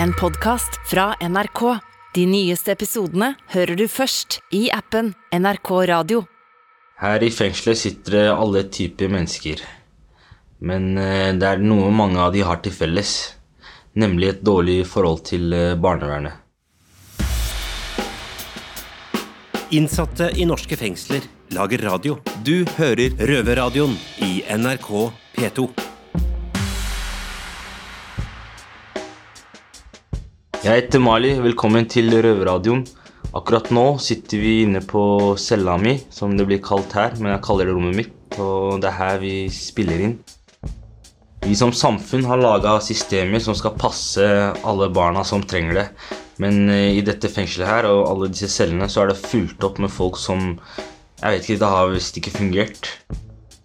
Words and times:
en 0.00 0.12
podkast 0.12 0.80
fra 0.90 1.14
NRK. 1.20 1.78
De 2.14 2.26
nyeste 2.26 2.72
episodene 2.72 3.32
hører 3.52 3.76
du 3.76 3.86
først 3.88 4.40
i 4.54 4.66
appen 4.72 5.12
NRK 5.32 5.70
Radio. 5.88 6.24
Her 7.02 7.22
i 7.24 7.30
fengselet 7.34 7.80
sitter 7.80 8.16
det 8.18 8.26
alle 8.32 8.64
typer 8.70 9.10
mennesker. 9.12 9.62
Men 10.62 10.92
eh, 11.00 11.32
det 11.34 11.48
er 11.48 11.64
noe 11.64 11.90
mange 11.90 12.20
av 12.22 12.32
de 12.34 12.44
har 12.46 12.60
til 12.62 12.74
felles. 12.74 13.14
Nemlig 13.98 14.28
et 14.28 14.44
dårlig 14.46 14.82
forhold 14.88 15.24
til 15.28 15.52
eh, 15.56 15.74
barnevernet. 15.74 16.38
Innsatte 19.72 20.28
i 20.36 20.44
norske 20.44 20.76
fengsler 20.76 21.24
lager 21.56 21.80
radio. 21.88 22.18
Du 22.44 22.62
hører 22.76 23.16
Røverradioen 23.16 23.96
i 24.20 24.42
NRK 24.52 24.92
P2. 25.38 25.91
Jeg 30.62 30.78
heter 30.78 31.00
Mali, 31.02 31.32
velkommen 31.42 31.88
til 31.90 32.12
Røverradioen. 32.22 32.84
Akkurat 33.34 33.66
nå 33.74 33.96
sitter 33.98 34.38
vi 34.38 34.52
inne 34.62 34.78
på 34.86 35.00
cella 35.34 35.72
mi, 35.74 35.96
som 36.14 36.36
det 36.38 36.44
blir 36.46 36.60
kalt 36.62 36.92
her, 36.94 37.16
men 37.18 37.32
jeg 37.32 37.42
kaller 37.42 37.66
det 37.66 37.72
rommet 37.74 37.96
mitt, 37.98 38.36
og 38.38 38.76
det 38.78 38.86
er 38.92 38.94
her 38.94 39.18
vi 39.18 39.32
spiller 39.50 40.04
inn. 40.06 40.12
Vi 41.42 41.56
som 41.58 41.74
samfunn 41.74 42.28
har 42.30 42.38
laga 42.38 42.76
systemer 42.78 43.42
som 43.42 43.56
skal 43.58 43.74
passe 43.74 44.22
alle 44.62 44.86
barna 44.94 45.24
som 45.26 45.42
trenger 45.42 45.80
det. 45.80 45.84
Men 46.38 46.70
eh, 46.70 46.92
i 46.94 47.02
dette 47.02 47.26
fengselet 47.26 47.66
her 47.66 47.88
og 47.90 48.04
alle 48.12 48.30
disse 48.30 48.52
cellene 48.54 48.86
så 48.86 49.02
er 49.02 49.10
det 49.10 49.18
fulgt 49.18 49.66
opp 49.66 49.82
med 49.82 49.90
folk 49.90 50.14
som 50.14 50.52
Jeg 51.18 51.26
vet 51.26 51.48
ikke, 51.48 51.58
det 51.64 51.72
har 51.74 51.90
visst 51.90 52.22
ikke 52.22 52.36
fungert. 52.38 52.92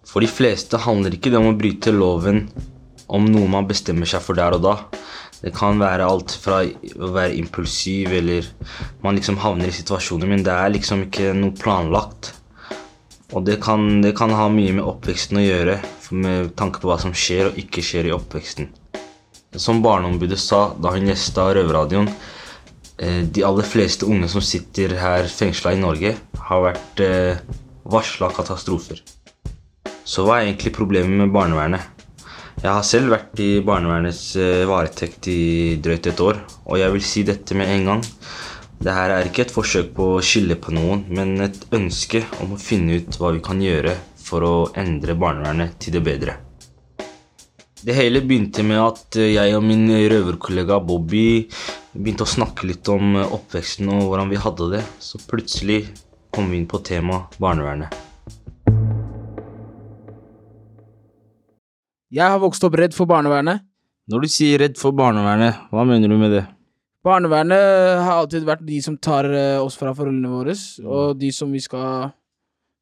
For 0.02 0.25
de 0.25 0.34
fleste 0.34 0.81
handler 0.81 1.14
ikke 1.14 1.30
det 1.30 1.44
om 1.44 1.52
å 1.52 1.58
bryte 1.61 1.94
loven 1.94 2.48
om 3.08 3.30
noe 3.30 3.48
man 3.53 3.70
bestemmer 3.70 4.09
seg 4.09 4.25
for 4.25 4.38
der 4.38 4.58
og 4.58 4.66
da. 4.66 4.75
Det 5.38 5.52
kan 5.54 5.77
være 5.77 6.05
alt 6.08 6.34
fra 6.41 6.64
å 6.66 7.12
være 7.14 7.38
impulsiv 7.38 8.16
eller 8.20 8.48
man 9.04 9.18
liksom 9.18 9.38
havner 9.44 9.70
i 9.70 9.76
situasjoner, 9.76 10.30
men 10.30 10.45
det 10.45 10.53
er 10.53 10.73
liksom 10.73 11.06
ikke 11.06 11.34
noe 11.38 11.53
planlagt. 11.58 12.31
Og 13.36 13.44
det 13.45 13.59
kan, 13.61 14.02
det 14.02 14.16
kan 14.17 14.31
ha 14.34 14.48
mye 14.50 14.73
med 14.78 14.88
oppveksten 14.88 15.38
å 15.38 15.44
gjøre, 15.44 15.78
med 16.16 16.53
tanke 16.58 16.80
på 16.81 16.89
hva 16.89 16.98
som 17.02 17.14
skjer 17.14 17.50
og 17.50 17.59
ikke 17.59 17.84
skjer 17.84 18.08
i 18.08 18.16
oppveksten. 18.16 18.70
Som 19.59 19.81
Barneombudet 19.84 20.39
sa 20.39 20.70
da 20.80 20.94
hun 20.95 21.09
gjesta 21.09 21.50
Røverradioen, 21.56 22.08
eh, 22.98 23.22
de 23.28 23.44
aller 23.45 23.67
fleste 23.67 24.08
unge 24.08 24.30
som 24.31 24.44
sitter 24.44 24.95
her 25.02 25.28
fengsla 25.31 25.76
i 25.76 25.81
Norge, 25.81 26.16
har 26.48 26.64
vært 26.64 27.04
eh, 27.04 27.44
varsla 27.88 28.31
katastrofer. 28.33 29.04
Så 30.08 30.23
hva 30.23 30.39
er 30.39 30.48
egentlig 30.48 30.73
problemet 30.78 31.20
med 31.20 31.36
barnevernet? 31.36 31.97
Jeg 32.58 32.73
har 32.73 32.86
selv 32.86 33.11
vært 33.13 33.38
i 33.38 33.59
barnevernets 33.61 34.22
eh, 34.41 34.63
varetekt 34.66 35.27
i 35.30 35.77
drøyt 35.77 36.08
et 36.09 36.22
år, 36.25 36.39
og 36.66 36.80
jeg 36.81 36.94
vil 36.95 37.03
si 37.05 37.22
dette 37.27 37.53
med 37.53 37.69
en 37.69 37.83
gang. 37.91 38.02
Det 38.81 38.95
her 38.95 39.14
er 39.14 39.30
ikke 39.30 39.44
et 39.45 39.53
forsøk 39.53 39.91
på 39.94 40.08
å 40.16 40.23
skille 40.25 40.58
på 40.58 40.73
noen, 40.73 41.03
men 41.14 41.36
et 41.45 41.59
ønske 41.77 42.23
om 42.41 42.55
å 42.55 42.59
finne 42.61 42.97
ut 42.97 43.19
hva 43.22 43.30
vi 43.36 43.44
kan 43.45 43.61
gjøre 43.61 43.94
for 44.17 44.45
å 44.47 44.55
endre 44.73 45.14
barnevernet 45.22 45.77
til 45.86 45.99
det 45.99 46.02
bedre. 46.09 46.39
Det 47.77 47.94
hele 47.94 48.23
begynte 48.25 48.66
med 48.66 48.81
at 48.81 49.19
jeg 49.21 49.53
og 49.53 49.61
min 49.61 49.86
røverkollega 49.94 50.81
Bobby 50.81 51.45
begynte 51.94 52.25
å 52.25 52.33
snakke 52.33 52.71
litt 52.71 52.89
om 52.89 53.19
oppveksten 53.21 53.94
og 53.94 54.09
hvordan 54.09 54.33
vi 54.33 54.42
hadde 54.42 54.73
det. 54.73 54.83
Så 54.97 55.21
plutselig 55.30 55.83
kom 56.33 56.49
vi 56.49 56.58
inn 56.58 56.69
på 56.69 56.81
temaet 56.81 57.38
barnevernet. 57.38 58.06
Jeg 62.18 62.34
har 62.34 62.40
vokst 62.42 62.64
opp 62.66 62.76
redd 62.80 62.96
for 62.98 63.06
barnevernet. 63.10 63.62
Når 64.10 64.23
du 64.23 64.32
sier 64.32 64.58
redd 64.64 64.78
for 64.80 64.96
barnevernet, 64.96 65.60
hva 65.70 65.84
mener 65.86 66.10
du 66.10 66.18
med 66.18 66.32
det? 66.34 66.46
Barnevernet 67.06 68.02
har 68.02 68.23
alltid 68.23 68.48
vært 68.48 68.64
de 68.66 68.80
som 68.82 68.96
tar 68.98 69.28
eh, 69.30 69.60
oss 69.62 69.78
fra 69.78 69.94
foreldrene 69.96 70.32
våre, 70.32 70.56
og 70.88 71.20
de 71.20 71.30
som 71.36 71.52
vi 71.54 71.62
skal 71.64 72.10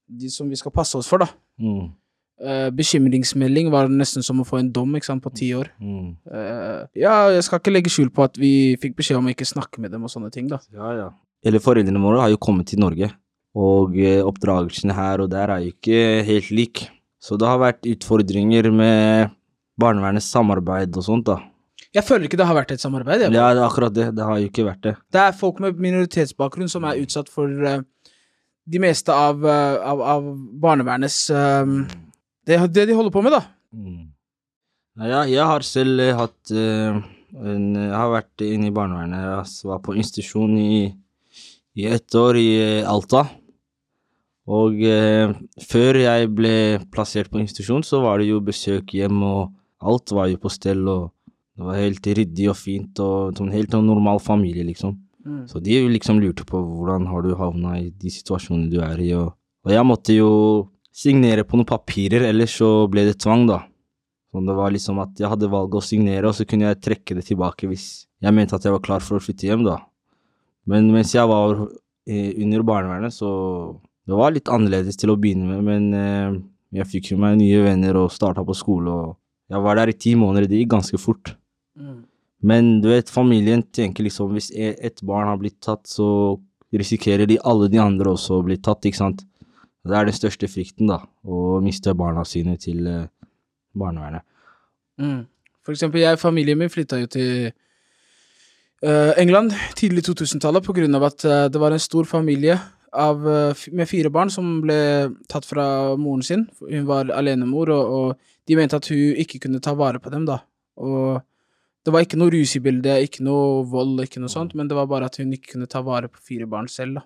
De 0.06 0.30
som 0.30 0.48
vi 0.48 0.56
skal 0.56 0.72
passe 0.72 0.96
oss 1.00 1.10
for, 1.10 1.26
da. 1.26 1.28
Mm, 1.60 1.92
Eh, 2.36 2.68
bekymringsmelding 2.76 3.70
var 3.72 3.88
nesten 3.88 4.24
som 4.24 4.42
å 4.42 4.46
få 4.46 4.58
en 4.60 4.68
dom 4.76 4.98
sant, 5.02 5.24
på 5.24 5.32
ti 5.32 5.54
år. 5.56 5.70
mm. 5.80 6.18
Eh, 6.28 6.82
ja, 7.00 7.30
jeg 7.32 7.44
skal 7.48 7.62
ikke 7.62 7.72
legge 7.72 7.90
skjul 7.90 8.10
på 8.12 8.26
at 8.26 8.36
vi 8.36 8.76
fikk 8.76 8.98
beskjed 8.98 9.18
om 9.18 9.30
å 9.30 9.32
ikke 9.32 9.48
snakke 9.48 9.80
med 9.80 9.92
dem 9.92 10.04
og 10.04 10.12
sånne 10.12 10.32
ting, 10.32 10.50
da. 10.52 10.60
Ja, 10.74 10.92
ja. 10.94 11.10
Eller 11.46 11.64
foreldrene 11.64 12.02
våre 12.04 12.20
har 12.20 12.30
jo 12.30 12.38
kommet 12.38 12.68
til 12.68 12.80
Norge, 12.84 13.14
og 13.56 13.96
oppdragelsen 13.96 14.92
her 14.92 15.24
og 15.24 15.32
der 15.32 15.50
er 15.50 15.64
jo 15.64 15.72
ikke 15.72 16.26
helt 16.28 16.52
lik. 16.52 16.90
Så 17.26 17.40
det 17.42 17.50
har 17.50 17.58
vært 17.62 17.88
utfordringer 17.90 18.70
med 18.70 19.34
barnevernets 19.82 20.28
samarbeid 20.30 20.94
og 21.00 21.06
sånt, 21.08 21.30
da. 21.32 21.40
Jeg 21.96 22.04
føler 22.04 22.28
ikke 22.28 22.38
det 22.40 22.48
har 22.50 22.58
vært 22.58 22.74
et 22.76 22.84
samarbeid. 22.84 23.24
Jeg. 23.24 23.34
Ja, 23.34 23.48
det 23.56 23.62
er 23.62 23.68
akkurat 23.70 23.94
det. 23.96 24.10
Det 24.18 24.26
har 24.28 24.40
jo 24.40 24.50
ikke 24.50 24.66
vært 24.68 24.82
det. 24.84 24.96
Det 25.16 25.22
er 25.22 25.38
folk 25.38 25.62
med 25.64 25.80
minoritetsbakgrunn 25.82 26.72
som 26.72 26.86
er 26.88 27.00
utsatt 27.02 27.32
for 27.32 27.48
uh, 27.48 27.80
de 28.68 28.82
meste 28.84 29.16
av, 29.16 29.40
uh, 29.42 29.78
av, 29.80 30.04
av 30.16 30.28
barnevernets 30.62 31.22
uh, 31.32 31.64
det, 32.46 32.60
det 32.76 32.90
de 32.92 32.98
holder 32.98 33.16
på 33.16 33.24
med, 33.26 33.38
da. 33.38 33.42
Mm. 33.76 34.04
Ja, 35.06 35.24
jeg 35.28 35.48
har 35.48 35.64
selv 35.68 36.04
hatt 36.16 36.52
en, 36.56 37.64
Jeg 37.76 37.96
har 37.96 38.12
vært 38.14 38.44
inne 38.46 38.70
i 38.70 38.76
barnevernet. 38.76 39.50
Jeg 39.50 39.72
var 39.72 39.82
på 39.84 39.96
institusjon 40.00 40.54
i, 40.62 40.86
i 41.76 41.88
ett 41.90 42.16
år 42.16 42.40
i 42.40 42.52
Alta. 42.88 43.26
Og 44.46 44.82
eh, 44.86 45.34
før 45.66 45.98
jeg 45.98 46.30
ble 46.38 46.56
plassert 46.94 47.32
på 47.34 47.42
institusjon, 47.42 47.86
så 47.86 48.04
var 48.04 48.22
det 48.22 48.30
jo 48.30 48.44
besøk 48.46 48.94
hjem, 48.94 49.24
og 49.26 49.56
alt 49.86 50.14
var 50.14 50.30
jo 50.30 50.42
på 50.42 50.52
stell, 50.54 50.84
og 50.86 51.10
det 51.56 51.66
var 51.66 51.80
helt 51.80 52.08
ryddig 52.20 52.50
og 52.52 52.60
fint, 52.60 53.02
og 53.02 53.38
sånn 53.40 53.54
helt 53.56 53.74
sånn 53.74 53.88
normal 53.90 54.22
familie, 54.22 54.66
liksom. 54.68 55.00
Så 55.50 55.58
de 55.64 55.80
liksom 55.90 56.20
lurte 56.22 56.46
på 56.46 56.60
hvordan 56.62 57.08
har 57.10 57.24
du 57.26 57.32
havna 57.34 57.80
i 57.80 57.88
de 57.90 58.12
situasjonene 58.14 58.70
du 58.70 58.78
er 58.86 59.00
i, 59.02 59.10
og, 59.18 59.32
og 59.66 59.72
jeg 59.74 59.88
måtte 59.90 60.14
jo 60.14 60.32
signere 60.96 61.44
på 61.44 61.58
noen 61.58 61.70
papirer, 61.70 62.28
ellers 62.30 62.60
så 62.60 62.70
ble 62.92 63.08
det 63.08 63.18
tvang, 63.24 63.48
da. 63.50 63.64
Så 64.30 64.44
det 64.46 64.56
var 64.58 64.74
liksom 64.76 65.00
at 65.02 65.18
jeg 65.18 65.32
hadde 65.32 65.50
valget 65.50 65.80
å 65.80 65.88
signere, 65.88 66.30
og 66.30 66.38
så 66.38 66.46
kunne 66.46 66.70
jeg 66.70 66.84
trekke 66.84 67.18
det 67.18 67.26
tilbake 67.32 67.70
hvis 67.72 67.88
jeg 68.22 68.36
mente 68.36 68.58
at 68.58 68.68
jeg 68.68 68.76
var 68.76 68.84
klar 68.86 69.04
for 69.04 69.18
å 69.18 69.24
flytte 69.24 69.50
hjem, 69.50 69.66
da. 69.66 69.80
Men 70.70 70.92
mens 70.94 71.14
jeg 71.16 71.26
var 71.30 71.58
eh, 72.06 72.32
under 72.44 72.66
barnevernet, 72.68 73.16
så 73.16 73.32
det 74.06 74.18
var 74.18 74.34
litt 74.34 74.50
annerledes 74.54 75.00
til 75.02 75.12
å 75.14 75.18
begynne 75.18 75.50
med, 75.50 75.64
men 75.66 75.86
eh, 75.98 76.36
jeg 76.82 76.90
fikk 76.92 77.14
jo 77.14 77.22
meg 77.22 77.40
nye 77.40 77.62
venner 77.66 77.98
og 77.98 78.14
starta 78.14 78.44
på 78.46 78.56
skole, 78.58 78.92
og 78.92 79.54
jeg 79.54 79.62
var 79.66 79.80
der 79.80 79.92
i 79.92 79.98
ti 79.98 80.14
måneder. 80.18 80.50
Det 80.50 80.60
gikk 80.60 80.74
ganske 80.74 81.00
fort. 81.02 81.34
Men 82.46 82.80
du 82.82 82.90
vet, 82.92 83.10
familien 83.10 83.64
tenker 83.74 84.06
liksom 84.06 84.34
hvis 84.36 84.52
e- 84.54 84.76
ett 84.78 85.02
barn 85.06 85.30
har 85.30 85.38
blitt 85.42 85.58
tatt, 85.64 85.86
så 85.90 86.38
risikerer 86.76 87.30
de 87.30 87.40
alle 87.46 87.70
de 87.72 87.80
andre 87.82 88.14
også 88.14 88.40
å 88.40 88.46
bli 88.46 88.58
tatt, 88.62 88.86
ikke 88.86 89.02
sant. 89.02 89.24
Det 89.86 89.94
er 89.94 90.08
den 90.08 90.18
største 90.18 90.50
frykten, 90.50 90.90
da, 90.90 91.00
å 91.26 91.60
miste 91.64 91.94
barna 91.98 92.26
sine 92.26 92.58
til 92.62 92.86
eh, 92.90 93.08
barnevernet. 93.78 94.26
Mm. 95.02 95.26
For 95.66 95.74
eksempel, 95.74 96.04
jeg 96.04 96.18
og 96.18 96.22
familien 96.22 96.60
min 96.60 96.74
flytta 96.74 97.00
jo 97.02 97.10
til 97.10 97.50
eh, 97.50 99.12
England 99.22 99.54
tidlig 99.78 100.06
2000-tallet 100.10 100.66
på 100.66 100.76
grunn 100.78 100.98
av 100.98 101.10
at 101.10 101.26
det 101.54 101.62
var 101.62 101.74
en 101.74 101.82
stor 101.82 102.06
familie 102.10 102.60
av, 102.96 103.28
eh, 103.28 103.64
med 103.72 103.90
fire 103.90 104.10
barn 104.14 104.32
som 104.34 104.60
ble 104.64 104.78
tatt 105.32 105.46
fra 105.48 105.66
moren 106.00 106.24
sin. 106.24 106.48
Hun 106.62 106.86
var 106.90 107.12
alenemor, 107.14 107.72
og, 107.76 107.96
og 107.96 108.36
de 108.48 108.58
mente 108.60 108.78
at 108.80 108.90
hun 108.92 109.22
ikke 109.22 109.42
kunne 109.46 109.62
ta 109.64 109.76
vare 109.78 110.02
på 110.02 110.14
dem, 110.14 110.28
da. 110.30 110.40
Og 110.82 111.22
det 111.86 111.94
var 111.94 112.06
ikke 112.06 112.18
noe 112.18 112.34
rus 112.34 112.56
i 112.58 112.64
bildet, 112.66 113.04
ikke 113.06 113.26
noe 113.26 113.66
vold, 113.70 114.00
ikke 114.04 114.24
noe 114.24 114.32
sånt, 114.32 114.56
men 114.58 114.70
det 114.70 114.78
var 114.78 114.90
bare 114.90 115.10
at 115.10 115.20
hun 115.22 115.34
ikke 115.36 115.54
kunne 115.54 115.70
ta 115.70 115.84
vare 115.86 116.10
på 116.10 116.24
fire 116.32 116.48
barn 116.50 116.70
selv, 116.72 117.02
da. 117.02 117.06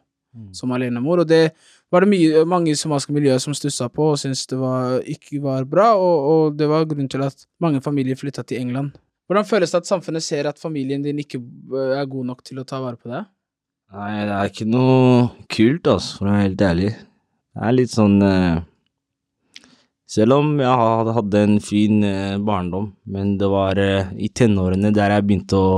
Som 0.53 0.71
alenemor. 0.75 1.23
Og 1.23 1.27
det 1.27 1.55
var 1.89 2.05
det 2.05 2.11
mye, 2.11 2.43
mange 2.45 2.69
i 2.71 2.77
somaliske 2.77 3.13
miljøer 3.15 3.41
som 3.41 3.55
stussa 3.57 3.87
på 3.89 4.11
og 4.11 4.19
syntes 4.21 4.45
det 4.47 4.59
var, 4.61 4.99
ikke 5.01 5.41
var 5.41 5.65
bra, 5.67 5.89
og, 5.97 6.27
og 6.29 6.59
det 6.59 6.67
var 6.69 6.85
grunnen 6.85 7.09
til 7.09 7.25
at 7.25 7.47
mange 7.59 7.81
familier 7.81 8.19
flytta 8.19 8.45
til 8.45 8.61
England. 8.61 8.93
Hvordan 9.29 9.45
føles 9.45 9.73
det 9.73 9.81
at 9.83 9.89
samfunnet 9.89 10.25
ser 10.25 10.47
at 10.49 10.61
familien 10.61 11.03
din 11.05 11.19
ikke 11.21 11.37
øh, 11.37 11.97
er 11.97 12.05
god 12.09 12.25
nok 12.31 12.39
til 12.45 12.61
å 12.61 12.65
ta 12.65 12.79
vare 12.81 12.97
på 12.97 13.11
deg? 13.11 13.27
Nei, 13.89 14.21
det 14.21 14.33
er 14.35 14.49
ikke 14.51 14.67
noe 14.69 15.13
kult, 15.49 15.87
altså, 15.89 16.19
for 16.19 16.27
å 16.27 16.33
være 16.33 16.43
helt 16.43 16.61
ærlig. 16.61 16.89
Det 16.93 17.63
er 17.65 17.73
litt 17.73 17.93
sånn 17.93 18.19
eh, 18.21 18.59
Selv 20.09 20.35
om 20.35 20.51
jeg 20.61 21.15
hadde 21.15 21.41
en 21.47 21.55
fin 21.61 22.03
eh, 22.05 22.37
barndom, 22.37 22.91
men 23.09 23.33
det 23.41 23.49
var 23.49 23.81
eh, 23.81 24.11
i 24.13 24.29
tenårene 24.29 24.93
der 24.93 25.15
jeg 25.15 25.25
begynte 25.25 25.57
å 25.57 25.73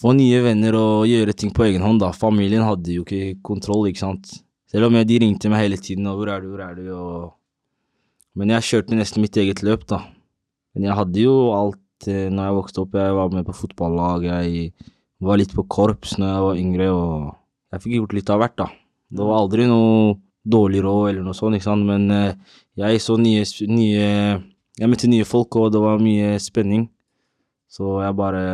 få 0.00 0.16
nye 0.18 0.42
venner 0.42 0.74
og 0.80 1.06
gjøre 1.06 1.36
ting 1.38 1.54
på 1.54 1.68
egen 1.68 1.86
hånd, 1.86 2.02
da. 2.02 2.10
Familien 2.16 2.66
hadde 2.66 2.96
jo 2.96 3.06
ikke 3.06 3.38
kontroll, 3.46 3.86
ikke 3.90 4.02
sant. 4.02 4.34
Selv 4.70 4.88
om 4.88 4.98
jeg, 4.98 5.06
de 5.06 5.22
ringte 5.22 5.50
meg 5.52 5.66
hele 5.66 5.78
tiden 5.78 6.10
og 6.10 6.18
'hvor 6.18 6.34
er 6.34 6.42
du, 6.42 6.50
hvor 6.50 6.64
er 6.66 6.74
du', 6.74 6.94
og 6.94 7.36
Men 8.34 8.50
jeg 8.54 8.62
kjørte 8.62 8.94
nesten 8.94 9.22
mitt 9.22 9.36
eget 9.36 9.62
løp, 9.62 9.86
da. 9.86 10.04
Men 10.74 10.84
jeg 10.86 10.94
hadde 10.94 11.18
jo 11.22 11.50
alt 11.54 12.06
eh, 12.06 12.30
når 12.30 12.44
jeg 12.46 12.58
vokste 12.58 12.80
opp. 12.82 12.94
Jeg 12.94 13.14
var 13.14 13.28
med 13.30 13.46
på 13.46 13.58
fotballag, 13.62 14.22
jeg 14.22 14.72
var 15.20 15.40
litt 15.40 15.52
på 15.56 15.66
korps 15.68 16.16
når 16.18 16.30
jeg 16.32 16.44
var 16.46 16.60
yngre, 16.60 16.88
og 16.94 17.74
jeg 17.74 17.84
fikk 17.84 17.96
gjort 17.98 18.16
litt 18.16 18.32
av 18.32 18.42
hvert, 18.42 18.56
da. 18.60 18.68
Det 19.10 19.26
var 19.26 19.40
aldri 19.42 19.66
noe 19.68 20.16
dårlig 20.50 20.80
råd 20.84 21.10
eller 21.10 21.26
noe 21.26 21.36
sånt, 21.36 21.58
ikke 21.58 21.68
sant, 21.68 21.86
men 21.88 22.06
eh, 22.14 22.56
jeg 22.80 23.02
så 23.04 23.18
nye, 23.20 23.44
nye 23.68 24.06
Jeg 24.80 24.88
møtte 24.88 25.08
nye 25.10 25.26
folk, 25.28 25.56
og 25.60 25.72
det 25.74 25.80
var 25.82 25.98
mye 26.00 26.38
spenning, 26.40 26.86
så 27.68 27.98
jeg 28.00 28.16
bare 28.16 28.44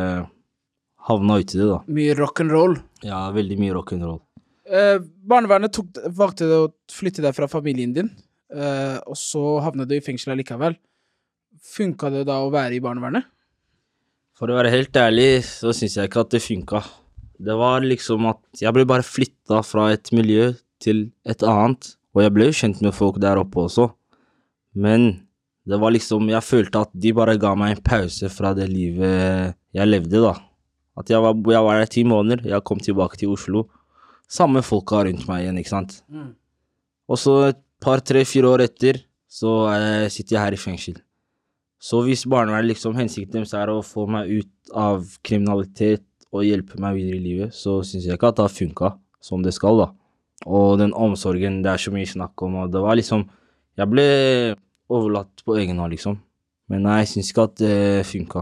havna 1.07 1.37
uti 1.39 1.55
det, 1.55 1.67
da. 1.69 1.77
Mye 1.87 2.15
rock'n'roll. 2.17 2.73
Ja, 3.05 3.21
veldig 3.31 3.55
mye 3.61 3.75
rock'n'roll. 3.77 4.19
Eh, 4.67 4.97
barnevernet 4.99 5.71
tok, 5.77 6.01
valgte 6.17 6.49
å 6.51 6.65
flytte 6.91 7.23
deg 7.23 7.35
fra 7.37 7.47
familien 7.47 7.93
din, 7.95 8.09
eh, 8.51 8.97
og 9.07 9.15
så 9.15 9.61
havnet 9.63 9.87
du 9.87 9.95
i 9.95 10.03
fengsel 10.03 10.33
allikevel. 10.35 10.75
Funka 11.63 12.11
det 12.11 12.25
da 12.27 12.41
å 12.43 12.51
være 12.51 12.75
i 12.75 12.83
barnevernet? 12.83 13.29
For 14.37 14.51
å 14.51 14.57
være 14.59 14.69
helt 14.69 14.97
ærlig, 15.01 15.41
så 15.49 15.71
syns 15.73 15.95
jeg 15.97 16.09
ikke 16.11 16.21
at 16.21 16.33
det 16.35 16.43
funka. 16.45 16.83
Det 17.41 17.55
var 17.57 17.85
liksom 17.85 18.27
at 18.29 18.61
jeg 18.61 18.73
ble 18.75 18.83
bare 18.89 19.05
flytta 19.05 19.63
fra 19.65 19.87
et 19.95 20.11
miljø 20.13 20.51
til 20.81 21.07
et 21.25 21.41
annet, 21.45 21.95
og 22.13 22.21
jeg 22.21 22.33
ble 22.35 22.49
jo 22.49 22.57
kjent 22.59 22.83
med 22.85 22.93
folk 22.93 23.17
der 23.21 23.41
oppe 23.41 23.63
også, 23.65 23.87
men 24.77 25.23
det 25.67 25.79
var 25.81 25.91
liksom 25.91 26.29
Jeg 26.31 26.45
følte 26.47 26.79
at 26.85 26.91
de 26.93 27.11
bare 27.11 27.33
ga 27.41 27.49
meg 27.59 27.73
en 27.73 27.81
pause 27.83 28.29
fra 28.31 28.53
det 28.55 28.69
livet 28.71 29.55
jeg 29.75 29.89
levde, 29.89 30.21
da. 30.23 30.35
At 30.97 31.09
jeg 31.11 31.19
var, 31.19 31.33
jeg 31.33 31.63
var 31.65 31.81
der 31.81 31.89
ti 31.91 32.03
måneder, 32.07 32.45
jeg 32.47 32.63
kom 32.63 32.79
tilbake 32.79 33.17
til 33.19 33.33
Oslo. 33.33 33.65
Samme 34.29 34.63
folka 34.63 35.01
rundt 35.03 35.25
meg 35.27 35.43
igjen, 35.43 35.57
ikke 35.59 35.73
sant. 35.73 35.97
Og 37.09 37.19
så 37.19 37.35
et 37.49 37.59
par, 37.83 37.99
tre, 37.99 38.23
fire 38.25 38.47
år 38.53 38.63
etter, 38.69 39.01
så 39.27 39.57
eh, 39.73 40.07
sitter 40.13 40.37
jeg 40.37 40.43
her 40.45 40.55
i 40.55 40.61
fengsel. 40.61 40.95
Så 41.77 42.01
hvis 42.07 42.25
barnevernet 42.29 42.71
liksom 42.71 42.95
hensikten 42.97 43.39
deres 43.43 43.53
er 43.53 43.69
å 43.69 43.83
få 43.85 44.07
meg 44.09 44.31
ut 44.39 44.71
av 44.73 45.05
kriminalitet 45.25 46.05
og 46.33 46.45
hjelpe 46.45 46.79
meg 46.81 46.97
videre 46.97 47.19
i 47.19 47.23
livet, 47.23 47.53
så 47.55 47.79
syns 47.85 48.07
jeg 48.07 48.17
ikke 48.17 48.31
at 48.31 48.39
det 48.39 48.47
har 48.47 48.53
funka 48.53 48.93
som 49.23 49.43
det 49.45 49.53
skal, 49.55 49.83
da. 49.83 49.87
Og 50.45 50.77
den 50.81 50.93
omsorgen 50.93 51.61
det 51.65 51.71
er 51.73 51.81
så 51.81 51.93
mye 51.93 52.09
snakk 52.09 52.41
om, 52.45 52.63
og 52.63 52.71
det 52.73 52.81
var 52.83 52.97
liksom 52.99 53.27
Jeg 53.77 53.89
ble 53.91 54.03
overlatt 54.89 55.43
på 55.45 55.53
egen 55.61 55.77
hånd, 55.77 55.93
liksom. 55.93 56.15
Men 56.67 56.81
nei, 56.87 57.03
jeg 57.03 57.11
syns 57.11 57.27
ikke 57.29 57.43
at 57.45 57.59
det 57.61 58.05
funka. 58.09 58.41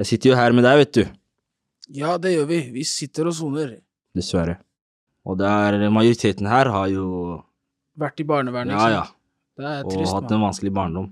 Jeg 0.00 0.08
sitter 0.10 0.32
jo 0.32 0.38
her 0.38 0.54
med 0.56 0.66
deg, 0.66 0.80
vet 0.80 0.96
du. 0.96 1.04
Ja, 1.94 2.16
det 2.18 2.32
gjør 2.34 2.48
vi. 2.50 2.58
Vi 2.74 2.82
sitter 2.84 3.30
og 3.30 3.36
soner. 3.38 3.76
Dessverre. 4.18 4.58
Og 5.22 5.38
det 5.38 5.46
er 5.46 5.86
majoriteten 5.92 6.48
her 6.50 6.70
har 6.72 6.90
jo 6.90 7.06
Vært 7.98 8.20
i 8.22 8.26
barnevernet, 8.26 8.74
Ja, 8.74 8.90
ja. 8.90 9.06
Det 9.58 9.66
er 9.66 9.86
trist, 9.86 10.12
Og 10.12 10.22
hatt 10.22 10.34
en 10.34 10.42
vanskelig 10.44 10.70
barndom. 10.74 11.08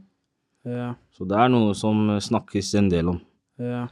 Ja, 0.66 0.94
Så 1.14 1.24
det 1.28 1.36
er 1.38 1.48
noe 1.52 1.74
som 1.78 2.08
snakkes 2.20 2.74
en 2.80 2.88
del 2.90 3.08
om. 3.14 3.20
ja. 3.58 3.86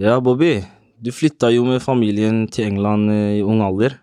Ja, 0.00 0.14
Bobby. 0.20 0.62
Du 1.00 1.10
flytta 1.12 1.50
jo 1.52 1.64
med 1.66 1.82
familien 1.84 2.46
til 2.48 2.70
England 2.70 3.10
eh, 3.12 3.34
i 3.38 3.42
ung 3.44 3.60
alder. 3.64 3.98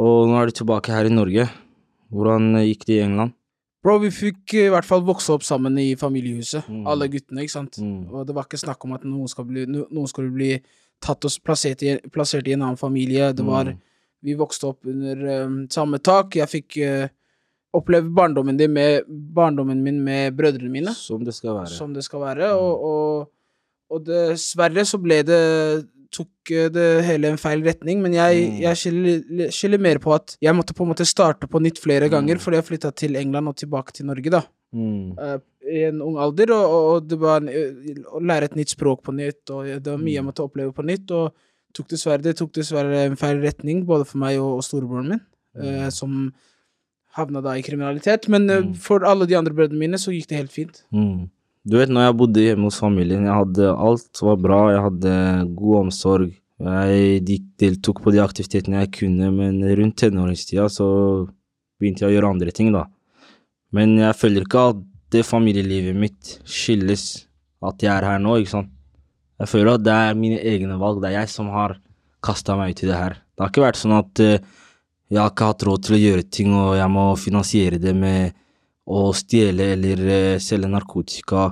Og 0.00 0.28
nå 0.30 0.38
er 0.40 0.48
du 0.48 0.54
tilbake 0.56 0.92
her 0.92 1.04
i 1.08 1.12
Norge. 1.12 1.44
Hvordan 2.12 2.54
eh, 2.56 2.64
gikk 2.70 2.86
det 2.88 2.96
i 2.96 3.02
England? 3.04 3.34
Bro, 3.84 3.98
vi 4.00 4.10
fikk 4.12 4.54
i 4.60 4.66
hvert 4.72 4.84
fall 4.88 5.04
vokse 5.04 5.32
opp 5.32 5.44
sammen 5.44 5.76
i 5.80 5.94
familiehuset, 6.00 6.64
Mm. 6.68 6.86
alle 6.88 7.08
guttene, 7.12 7.44
ikke 7.44 7.52
sant? 7.58 7.76
Mm. 7.80 8.08
Og 8.12 8.26
det 8.28 8.34
var 8.36 8.44
ikke 8.48 8.60
snakk 8.60 8.84
om 8.84 8.92
at 8.96 9.04
noen, 9.08 9.28
skal 9.28 9.44
bli, 9.48 9.64
noen 9.68 10.08
skulle 10.08 10.32
bli 10.32 10.50
tatt 11.00 11.24
og 11.24 11.36
plassert 11.44 11.82
i, 11.84 11.94
plassert 12.12 12.48
i 12.48 12.52
en 12.56 12.62
annen 12.64 12.76
familie. 12.80 13.32
Det 13.36 13.44
var 13.44 13.64
Mm. 13.74 13.78
Vi 14.22 14.34
vokste 14.36 14.66
opp 14.68 14.84
under 14.84 15.44
um, 15.46 15.66
samme 15.72 15.98
tak. 15.98 16.36
Jeg 16.36 16.48
fikk 16.48 16.76
eh, 16.76 17.08
oppleve 17.72 18.10
barndommen, 18.14 18.56
din 18.58 18.72
med, 18.74 19.04
barndommen 19.08 19.82
min 19.82 20.00
med 20.02 20.34
brødrene 20.36 20.70
mine, 20.70 20.94
Som 20.94 21.24
det 21.24 21.34
skal 21.34 21.54
være. 21.54 21.68
som 21.70 21.92
det 21.94 22.02
skal 22.04 22.20
være. 22.20 22.52
Og, 22.58 22.84
og, 22.84 23.30
og 23.90 24.04
dessverre 24.06 24.84
så 24.86 24.98
ble 25.02 25.20
det 25.26 25.40
tok 26.10 26.50
eh, 26.50 26.66
det 26.74 27.04
hele 27.06 27.28
en 27.30 27.38
feil 27.38 27.62
retning, 27.62 28.00
men 28.02 28.12
jeg, 28.16 28.40
Mm. 28.50 28.56
jeg 28.64 28.76
skylder- 28.76 29.50
skylder 29.54 29.78
mer 29.78 29.98
på 30.02 30.12
at 30.14 30.36
jeg 30.42 30.54
måtte 30.54 30.74
på 30.74 30.82
en 30.82 30.90
måte 30.90 31.06
starte 31.06 31.46
på 31.46 31.60
nytt 31.62 31.78
flere 31.78 32.08
ganger, 32.10 32.34
Mm. 32.34 32.40
fordi 32.42 32.56
jeg 32.56 32.64
flytta 32.66 32.90
til 32.94 33.14
England 33.16 33.46
og 33.48 33.56
tilbake 33.56 33.92
til 33.92 34.06
Norge, 34.06 34.30
da. 34.30 34.42
Mm. 34.74 35.12
Uh, 35.18 35.38
I 35.70 35.84
en 35.88 36.02
ung 36.02 36.16
alder, 36.18 36.50
og, 36.50 36.64
og, 36.66 36.94
og 36.96 37.08
det 37.08 37.18
var 37.20 37.36
en, 37.36 37.48
eh, 37.48 38.02
å 38.10 38.18
lære 38.18 38.42
et 38.50 38.56
nytt 38.56 38.70
språk 38.74 39.02
på 39.04 39.14
nytt, 39.14 39.50
og 39.50 39.64
det 39.66 39.86
var 39.86 39.98
mye 39.98 40.14
jeg 40.14 40.22
Mm. 40.24 40.26
måtte 40.32 40.42
oppleve 40.42 40.72
på 40.74 40.82
nytt, 40.84 41.10
og 41.12 41.32
tok 41.74 41.86
dessverre, 41.88 42.22
det 42.22 42.36
tok 42.36 42.52
dessverre 42.52 43.06
en 43.06 43.14
feil 43.16 43.38
retning, 43.40 43.84
både 43.86 44.04
for 44.04 44.18
meg 44.18 44.38
og, 44.40 44.56
og 44.58 44.62
storebroren 44.64 45.08
min, 45.08 45.20
uh, 45.62 45.88
som 45.90 46.32
havna 47.16 47.42
da 47.42 47.56
i 47.58 47.62
kriminalitet. 47.66 48.28
Men 48.28 48.48
eh, 48.50 48.60
Mm. 48.62 48.74
for 48.76 49.04
alle 49.04 49.26
de 49.26 49.34
andre 49.38 49.52
brødrene 49.54 49.78
mine 49.78 49.98
så 49.98 50.12
gikk 50.14 50.28
det 50.28 50.36
helt 50.38 50.52
fint. 50.52 50.82
Mm. 50.92 51.28
Du 51.66 51.76
vet, 51.76 51.88
når 51.92 52.06
jeg 52.08 52.16
bodde 52.16 52.40
hjemme 52.44 52.64
hos 52.70 52.78
familien, 52.80 53.24
jeg 53.26 53.34
hadde 53.36 53.66
alt 53.76 54.22
var 54.22 54.36
bra, 54.40 54.60
jeg 54.72 54.80
hadde 54.86 55.14
god 55.56 55.76
omsorg. 55.84 56.30
Jeg 56.60 57.24
deltok 57.60 58.02
på 58.04 58.12
de 58.12 58.20
aktivitetene 58.20 58.80
jeg 58.84 58.92
kunne, 58.92 59.30
men 59.32 59.60
rundt 59.76 59.96
tenåringstida 60.00 60.66
så 60.72 60.86
begynte 61.80 62.04
jeg 62.04 62.10
å 62.10 62.14
gjøre 62.16 62.30
andre 62.34 62.52
ting, 62.52 62.72
da. 62.72 62.86
Men 63.72 63.96
jeg 63.98 64.16
føler 64.16 64.44
ikke 64.44 64.64
at 64.74 64.80
det 65.10 65.24
familielivet 65.26 65.96
mitt 65.96 66.38
skyldes 66.44 67.26
at 67.64 67.80
jeg 67.84 67.92
er 67.92 68.04
her 68.08 68.18
nå, 68.22 68.38
ikke 68.40 68.54
sant. 68.56 68.70
Jeg 69.40 69.48
føler 69.48 69.74
at 69.78 69.84
det 69.84 69.92
er 69.92 70.14
mine 70.20 70.38
egne 70.40 70.76
valg, 70.80 71.00
det 71.00 71.10
er 71.12 71.20
jeg 71.22 71.28
som 71.32 71.48
har 71.52 71.78
kasta 72.24 72.56
meg 72.56 72.74
ut 72.74 72.82
i 72.84 72.88
det 72.90 72.96
her. 72.98 73.14
Det 73.36 73.40
har 73.44 73.52
ikke 73.52 73.64
vært 73.64 73.80
sånn 73.80 73.96
at 73.96 74.20
eh, 74.20 74.38
jeg 75.10 75.18
har 75.18 75.32
ikke 75.32 75.48
hatt 75.50 75.64
råd 75.66 75.86
til 75.86 75.96
å 75.96 76.00
gjøre 76.00 76.26
ting, 76.30 76.52
og 76.54 76.76
jeg 76.78 76.92
må 76.94 77.06
finansiere 77.18 77.80
det 77.82 77.94
med 77.98 78.36
å 78.90 79.08
stjele 79.14 79.72
eller 79.74 80.04
eh, 80.06 80.38
selge 80.42 80.70
narkotika. 80.70 81.48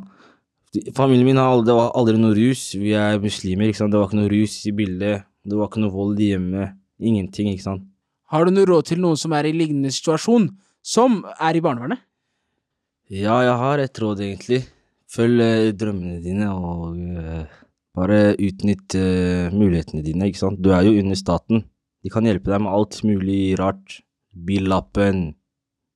Familien 0.94 1.26
min 1.26 1.40
har 1.40 1.50
aldri, 1.50 1.70
det 1.70 1.78
var 1.78 1.94
aldri 1.98 2.18
noe 2.20 2.36
rus. 2.36 2.64
Vi 2.78 2.92
er 2.94 3.18
muslimer, 3.22 3.70
ikke 3.70 3.80
sant. 3.82 3.94
Det 3.94 4.00
var 4.00 4.10
ikke 4.10 4.20
noe 4.20 4.32
rus 4.32 4.58
i 4.68 4.74
bildet. 4.78 5.26
Det 5.48 5.58
var 5.58 5.70
ikke 5.70 5.82
noe 5.82 5.94
vold 5.94 6.20
i 6.22 6.32
hjemmet. 6.34 6.76
Ingenting, 6.98 7.50
ikke 7.52 7.66
sant. 7.66 7.86
Har 8.28 8.44
du 8.44 8.52
noe 8.52 8.68
råd 8.68 8.90
til 8.90 9.00
noen 9.00 9.18
som 9.18 9.32
er 9.34 9.48
i 9.48 9.54
lignende 9.56 9.90
situasjon, 9.94 10.50
som 10.84 11.22
er 11.40 11.56
i 11.56 11.62
barnevernet? 11.64 12.02
Ja, 13.08 13.38
jeg 13.40 13.54
har 13.62 13.80
et 13.80 14.02
råd, 14.02 14.20
egentlig. 14.20 14.60
Følg 15.08 15.40
eh, 15.40 15.70
drømmene 15.72 16.18
dine, 16.20 16.50
og 16.52 16.98
eh, 17.00 17.46
bare 17.96 18.20
utnytt 18.36 18.98
eh, 18.98 19.48
mulighetene 19.54 20.04
dine, 20.04 20.28
ikke 20.28 20.42
sant. 20.42 20.60
Du 20.60 20.68
er 20.76 20.84
jo 20.84 20.98
under 21.00 21.16
staten. 21.16 21.64
De 22.04 22.12
kan 22.12 22.26
hjelpe 22.26 22.52
deg 22.52 22.62
med 22.64 22.72
alt 22.72 23.00
mulig 23.06 23.58
rart. 23.58 24.00
Billappen. 24.32 25.32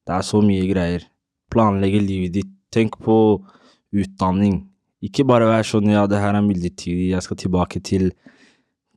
Det 0.06 0.16
er 0.16 0.26
så 0.26 0.42
mye 0.42 0.66
greier. 0.70 1.06
Planlegge 1.52 2.02
livet 2.02 2.36
ditt. 2.40 2.52
Tenk 2.72 2.96
på 3.04 3.16
utdanning. 3.92 4.62
Ikke 5.04 5.26
bare 5.28 5.48
vær 5.50 5.66
sånn 5.66 5.90
ja, 5.90 6.06
det 6.08 6.20
her 6.22 6.38
er 6.38 6.44
midlertidig, 6.46 7.10
jeg 7.10 7.24
skal 7.26 7.38
tilbake 7.40 7.82
til 7.84 8.12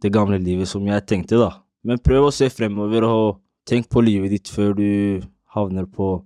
det 0.04 0.12
gamle 0.14 0.38
livet 0.40 0.70
som 0.70 0.86
jeg 0.88 1.04
tenkte, 1.10 1.40
da. 1.42 1.50
Men 1.86 2.02
prøv 2.02 2.30
å 2.30 2.34
se 2.34 2.48
fremover, 2.54 3.08
og 3.10 3.42
tenk 3.68 3.90
på 3.92 4.06
livet 4.06 4.36
ditt 4.36 4.52
før 4.54 4.78
du 4.78 4.88
havner 5.58 5.90
på 5.90 6.20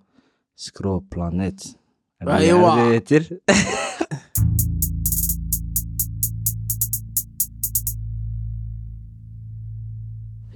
skråplanet. 0.60 1.72
Er 2.20 2.34
det 2.36 2.50
det 2.52 2.90
heter? 2.94 3.30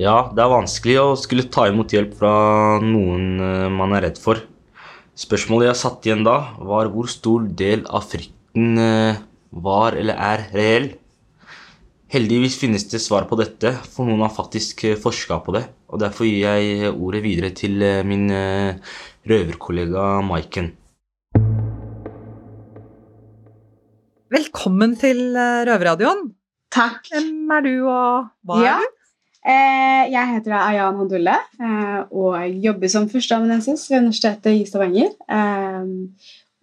Ja, 0.02 0.16
det 0.34 0.42
er 0.42 0.50
vanskelig 0.50 0.96
å 0.98 1.10
skulle 1.20 1.46
ta 1.54 1.68
imot 1.70 1.94
hjelp 1.94 2.16
fra 2.18 2.32
noen 2.82 3.38
eh, 3.38 3.68
man 3.70 3.94
er 3.94 4.08
redd 4.08 4.18
for. 4.22 4.40
Spørsmålet 5.14 5.70
jeg 5.70 5.80
satt 5.84 6.08
igjen 6.08 6.24
da, 6.26 6.38
var 6.66 6.90
hvor 6.90 7.10
stor 7.12 7.46
del 7.60 7.84
av 7.94 8.08
frykten 8.10 8.80
eh, 8.82 9.20
var 9.54 9.94
eller 10.00 10.18
er 10.18 10.48
reell. 10.56 10.88
Heldigvis 12.14 12.58
finnes 12.62 12.86
det 12.90 13.02
svar 13.02 13.28
på 13.30 13.38
dette, 13.38 13.76
for 13.94 14.10
noen 14.10 14.26
har 14.26 14.34
faktisk 14.34 14.82
eh, 14.90 14.98
forska 14.98 15.38
på 15.46 15.54
det. 15.60 15.68
Og 15.94 16.02
derfor 16.02 16.26
gir 16.26 16.42
jeg 16.42 16.90
ordet 16.96 17.22
videre 17.22 17.52
til 17.54 17.78
min 18.10 18.26
røverkollega 19.30 20.08
Maiken. 20.26 20.72
Velkommen 24.34 24.96
til 24.98 25.22
Røverradioen. 25.38 26.32
Takk. 26.74 27.06
Hvem 27.14 27.54
er 27.54 27.62
du, 27.68 27.74
og 27.86 28.32
hva 28.50 28.58
Ja. 28.66 28.80
er 28.82 28.88
du? 28.90 29.03
Eh, 29.44 30.06
jeg 30.08 30.30
heter 30.38 30.54
Ayan 30.56 30.96
Handulle 30.96 31.36
eh, 31.36 32.00
og 32.16 32.38
jobber 32.64 32.92
som 32.92 33.10
førsteamanuensis 33.12 33.90
ved 33.92 34.06
Universitetet 34.06 34.56
i 34.56 34.68
Stavanger. 34.70 35.12
Eh, 35.28 35.90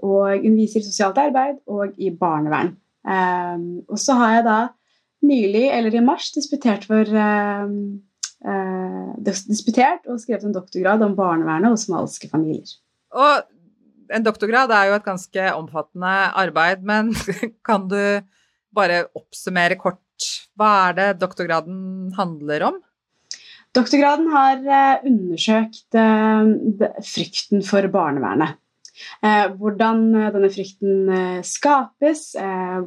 og 0.01 0.47
underviser 0.47 0.81
i 0.81 0.87
sosialt 0.87 1.19
arbeid 1.21 1.59
og 1.69 1.99
i 2.01 2.09
barnevern. 2.17 2.71
Og 3.85 3.99
så 4.01 4.15
har 4.17 4.31
jeg 4.33 4.45
da 4.47 4.55
nylig, 5.29 5.67
eller 5.77 5.93
i 5.93 6.01
mars, 6.01 6.31
disputert, 6.33 6.87
for, 6.89 7.05
disputert 9.21 10.09
og 10.09 10.23
skrevet 10.23 10.47
en 10.49 10.57
doktorgrad 10.57 11.05
om 11.05 11.13
barnevernet 11.19 11.77
og 11.77 11.83
somaliske 11.83 12.31
familier. 12.33 12.73
Og 13.13 13.45
en 14.17 14.25
doktorgrad 14.25 14.73
er 14.73 14.89
jo 14.89 14.97
et 14.97 15.05
ganske 15.05 15.53
omfattende 15.59 16.17
arbeid, 16.47 16.81
men 16.81 17.13
kan 17.69 17.85
du 17.93 18.01
bare 18.75 19.05
oppsummere 19.19 19.79
kort 19.81 20.01
hva 20.59 20.71
er 20.91 20.97
det 20.99 21.11
doktorgraden 21.23 22.13
handler 22.19 22.67
om? 22.69 22.81
Doktorgraden 23.77 24.27
har 24.33 24.65
eh, 24.67 25.05
undersøkt 25.07 25.95
eh, 25.99 26.97
frykten 27.07 27.63
for 27.67 27.87
barnevernet. 27.93 28.59
Eh, 29.25 29.47
hvordan 29.57 30.03
denne 30.35 30.51
frykten 30.53 31.13
skapes, 31.47 32.35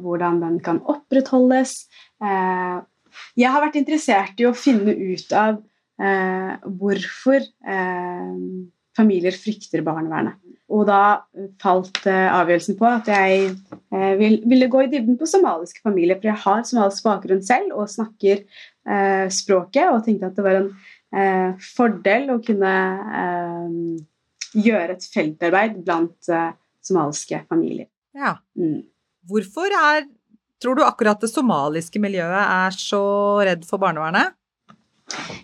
hvordan 0.02 0.38
den 0.44 0.60
kan 0.62 0.78
opprettholdes. 0.84 1.72
Jeg 2.20 3.50
har 3.50 3.64
vært 3.64 3.80
interessert 3.80 4.38
i 4.38 4.46
å 4.46 4.54
finne 4.54 4.94
ut 4.94 5.34
av 5.34 5.58
hvorfor 5.98 7.48
familier 8.96 9.34
frykter 9.36 9.84
barnevernet. 9.86 10.38
Og 10.74 10.86
da 10.88 11.26
falt 11.60 12.00
eh, 12.08 12.28
avgjørelsen 12.32 12.78
på 12.78 12.88
at 12.88 13.10
jeg 13.12 13.50
eh, 13.92 14.14
vil, 14.20 14.38
ville 14.48 14.70
gå 14.72 14.84
i 14.84 14.90
dybden 14.92 15.18
på 15.20 15.28
somaliske 15.28 15.84
familier, 15.84 16.18
for 16.18 16.30
jeg 16.30 16.42
har 16.46 16.64
somalisk 16.66 17.06
bakgrunn 17.06 17.44
selv 17.44 17.76
og 17.76 17.92
snakker 17.92 18.40
eh, 18.40 19.26
språket, 19.34 19.90
og 19.90 20.02
tenkte 20.06 20.30
at 20.30 20.38
det 20.38 20.46
var 20.46 20.60
en 20.62 20.70
eh, 21.14 21.68
fordel 21.76 22.32
å 22.34 22.40
kunne 22.44 22.74
gjøre 24.54 24.96
et 24.96 25.06
feltarbeid 25.10 25.80
blant 25.84 26.32
somaliske 26.84 27.40
familier. 27.50 27.88
Ja. 28.14 28.36
Mm. 28.58 28.84
Hvorfor 29.28 29.72
er 29.74 30.04
Tror 30.64 30.78
du 30.78 30.84
akkurat 30.86 31.20
det 31.20 31.28
somaliske 31.28 32.00
miljøet 32.00 32.40
er 32.40 32.72
så 32.72 33.02
redd 33.44 33.66
for 33.68 33.82
barnevernet? 33.82 34.32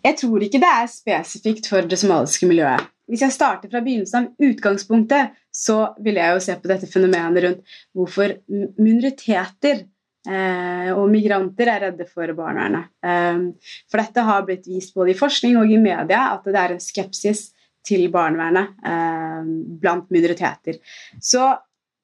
Jeg 0.00 0.16
tror 0.16 0.46
ikke 0.46 0.60
det 0.62 0.70
er 0.70 0.86
spesifikt 0.88 1.68
for 1.68 1.84
det 1.84 1.98
somaliske 2.00 2.48
miljøet. 2.48 2.86
Hvis 3.10 3.24
jeg 3.26 3.34
starter 3.34 3.70
fra 3.72 3.82
begynnelsen 3.84 4.28
av 4.28 4.50
utgangspunktet, 4.50 5.38
så 5.50 5.78
vil 6.02 6.20
jeg 6.20 6.36
jo 6.36 6.42
se 6.44 6.56
på 6.60 6.70
dette 6.70 6.90
fenomenet 6.90 7.44
rundt 7.44 7.78
hvorfor 7.96 8.36
minoriteter 8.78 9.82
eh, 10.28 10.90
og 10.94 11.08
migranter 11.10 11.72
er 11.72 11.86
redde 11.88 12.06
for 12.10 12.30
barnevernet. 12.38 12.92
Eh, 13.02 13.72
for 13.90 14.02
dette 14.02 14.26
har 14.30 14.46
blitt 14.46 14.68
vist 14.70 14.94
både 14.94 15.14
i 15.14 15.18
forskning 15.18 15.58
og 15.60 15.72
i 15.72 15.80
media 15.82 16.28
at 16.36 16.46
det 16.46 16.60
er 16.60 16.76
en 16.76 16.84
skepsis 16.84 17.48
til 17.86 18.06
barnevernet 18.12 18.78
eh, 18.86 19.50
blant 19.82 20.10
minoriteter. 20.12 20.78
Så 21.22 21.42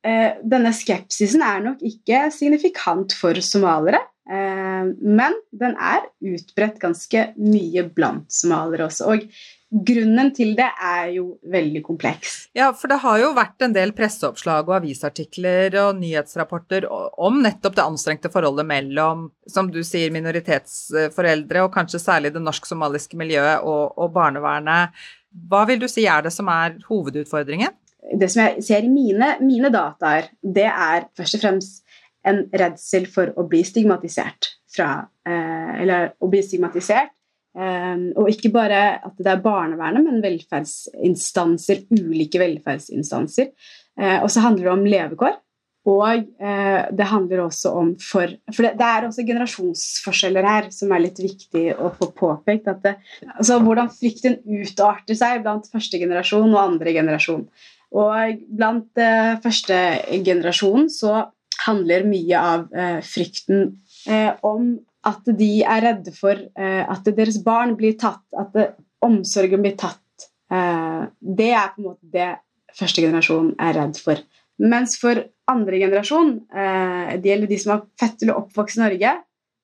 eh, 0.06 0.38
denne 0.42 0.72
skepsisen 0.76 1.44
er 1.44 1.62
nok 1.64 1.84
ikke 1.86 2.26
signifikant 2.34 3.14
for 3.16 3.38
somalere. 3.44 4.00
Eh, 4.26 4.88
men 4.90 5.36
den 5.54 5.76
er 5.76 6.08
utbredt 6.32 6.80
ganske 6.82 7.28
mye 7.38 7.86
blant 7.94 8.32
somaliere 8.32 8.88
også. 8.88 9.12
Og 9.12 9.28
grunnen 9.70 10.30
til 10.34 10.52
det 10.58 10.68
er 10.82 11.08
jo 11.16 11.24
veldig 11.50 11.82
kompleks. 11.84 12.36
Ja, 12.56 12.68
for 12.76 12.90
det 12.92 13.00
har 13.02 13.18
jo 13.18 13.32
vært 13.36 13.64
en 13.66 13.74
del 13.74 13.92
presseoppslag 13.96 14.68
og 14.68 14.76
avisartikler 14.78 15.74
og 15.82 15.98
nyhetsrapporter 15.98 16.86
om 16.86 17.40
nettopp 17.42 17.76
det 17.78 17.86
anstrengte 17.86 18.30
forholdet 18.32 18.68
mellom, 18.68 19.26
som 19.50 19.70
du 19.72 19.82
sier, 19.86 20.14
minoritetsforeldre, 20.14 21.64
og 21.66 21.74
kanskje 21.74 22.02
særlig 22.02 22.32
det 22.36 22.44
norsk-somaliske 22.44 23.18
miljøet 23.18 23.66
og, 23.66 23.96
og 23.98 24.14
barnevernet. 24.14 24.94
Hva 25.50 25.64
vil 25.68 25.82
du 25.82 25.88
si 25.90 26.06
er 26.08 26.24
det 26.24 26.32
som 26.34 26.48
er 26.52 26.78
hovedutfordringen? 26.86 27.74
Det 28.16 28.28
som 28.30 28.44
jeg 28.44 28.62
ser 28.62 28.86
i 28.86 28.92
mine, 28.92 29.34
mine 29.42 29.72
dataer, 29.74 30.30
det 30.40 30.68
er 30.70 31.08
først 31.18 31.40
og 31.40 31.42
fremst 31.42 31.82
en 32.26 32.44
redsel 32.54 33.06
for 33.10 33.34
å 33.38 33.46
bli 33.50 33.64
stigmatisert. 33.66 34.54
Fra, 34.76 35.08
eh, 35.26 35.82
eller 35.82 36.10
å 36.20 36.28
bli 36.30 36.42
stigmatisert. 36.44 37.15
Eh, 37.56 38.04
og 38.20 38.28
ikke 38.28 38.52
bare 38.54 38.82
at 39.06 39.16
det 39.16 39.32
er 39.32 39.42
barnevernet, 39.44 40.04
men 40.04 40.22
velferdsinstanser, 40.24 41.86
ulike 41.96 42.40
velferdsinstanser. 42.42 43.52
Eh, 43.96 44.18
og 44.20 44.30
så 44.32 44.44
handler 44.44 44.68
det 44.68 44.74
om 44.74 44.86
levekår. 44.86 45.36
Og 45.86 46.24
eh, 46.42 46.80
det 46.98 47.06
handler 47.06 47.44
også 47.44 47.70
om 47.78 47.92
for 48.02 48.32
For 48.50 48.66
det, 48.66 48.74
er 48.82 49.06
også 49.06 49.22
generasjonsforskjeller 49.26 50.48
her 50.48 50.66
som 50.74 50.90
er 50.92 51.04
litt 51.04 51.20
viktig 51.22 51.68
å 51.78 51.92
få 51.94 52.10
påpekt. 52.16 52.68
Det, 52.82 52.96
altså 53.36 53.60
hvordan 53.62 53.92
frykten 53.94 54.40
utarter 54.42 55.18
seg 55.18 55.44
blant 55.46 55.70
første 55.70 56.02
generasjon 56.02 56.50
og 56.50 56.60
andre 56.64 56.96
generasjon. 56.96 57.46
Og 57.96 58.42
blant 58.58 58.98
eh, 58.98 59.38
første 59.44 59.78
generasjon 60.26 60.90
så 60.90 61.22
handler 61.66 62.04
mye 62.06 62.38
av 62.38 62.66
frykten 63.02 63.62
om 64.44 64.66
at 65.06 65.28
de 65.38 65.50
er 65.62 65.84
redde 65.84 66.12
for 66.14 66.38
eh, 66.38 66.82
at 66.82 67.06
deres 67.16 67.38
barn 67.44 67.76
blir 67.78 67.96
tatt, 68.00 68.24
at 68.36 68.76
omsorgen 69.04 69.62
blir 69.62 69.76
tatt. 69.78 70.26
Eh, 70.50 71.04
det 71.20 71.52
er 71.52 71.70
på 71.74 71.82
en 71.82 71.88
måte 71.90 72.10
det 72.16 72.32
første 72.76 73.04
generasjon 73.04 73.54
er 73.62 73.78
redd 73.78 74.00
for. 74.02 74.20
Mens 74.62 74.96
for 74.98 75.20
andre 75.50 75.78
generasjon, 75.82 76.34
eh, 76.50 77.14
det 77.20 77.30
gjelder 77.30 77.52
de 77.52 77.60
som 77.62 77.76
er 77.76 77.86
født 78.02 78.26
eller 78.26 78.42
oppvokst 78.42 78.80
i 78.80 78.82
Norge, 78.82 79.14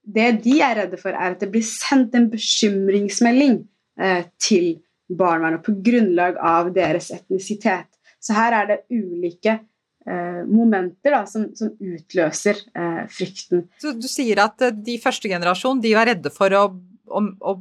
det 0.02 0.30
de 0.44 0.56
er 0.66 0.78
redde 0.82 0.98
for, 0.98 1.14
er 1.14 1.34
at 1.34 1.42
det 1.42 1.50
blir 1.52 1.66
sendt 1.66 2.16
en 2.18 2.30
bekymringsmelding 2.30 3.60
til 4.40 4.80
barnevernet 5.06 5.62
på 5.62 5.74
grunnlag 5.84 6.40
av 6.42 6.72
deres 6.74 7.10
etnisitet. 7.14 7.86
Så 8.18 8.34
her 8.34 8.56
er 8.56 8.70
det 8.70 8.78
ulike 8.90 9.60
momenter 10.48 11.10
da, 11.14 11.26
som, 11.30 11.54
som 11.58 11.68
utløser 11.78 12.56
eh, 12.74 13.04
frykten. 13.12 13.68
Så 13.82 13.92
du 13.94 14.08
sier 14.10 14.38
at 14.42 14.62
eh, 14.64 14.74
de 14.74 14.98
første 15.02 15.28
generasjon 15.30 15.82
de 15.82 15.94
var 15.94 16.06
redde 16.10 16.30
for 16.34 16.50
å, 16.58 16.64
å, 17.06 17.22
å 17.22 17.52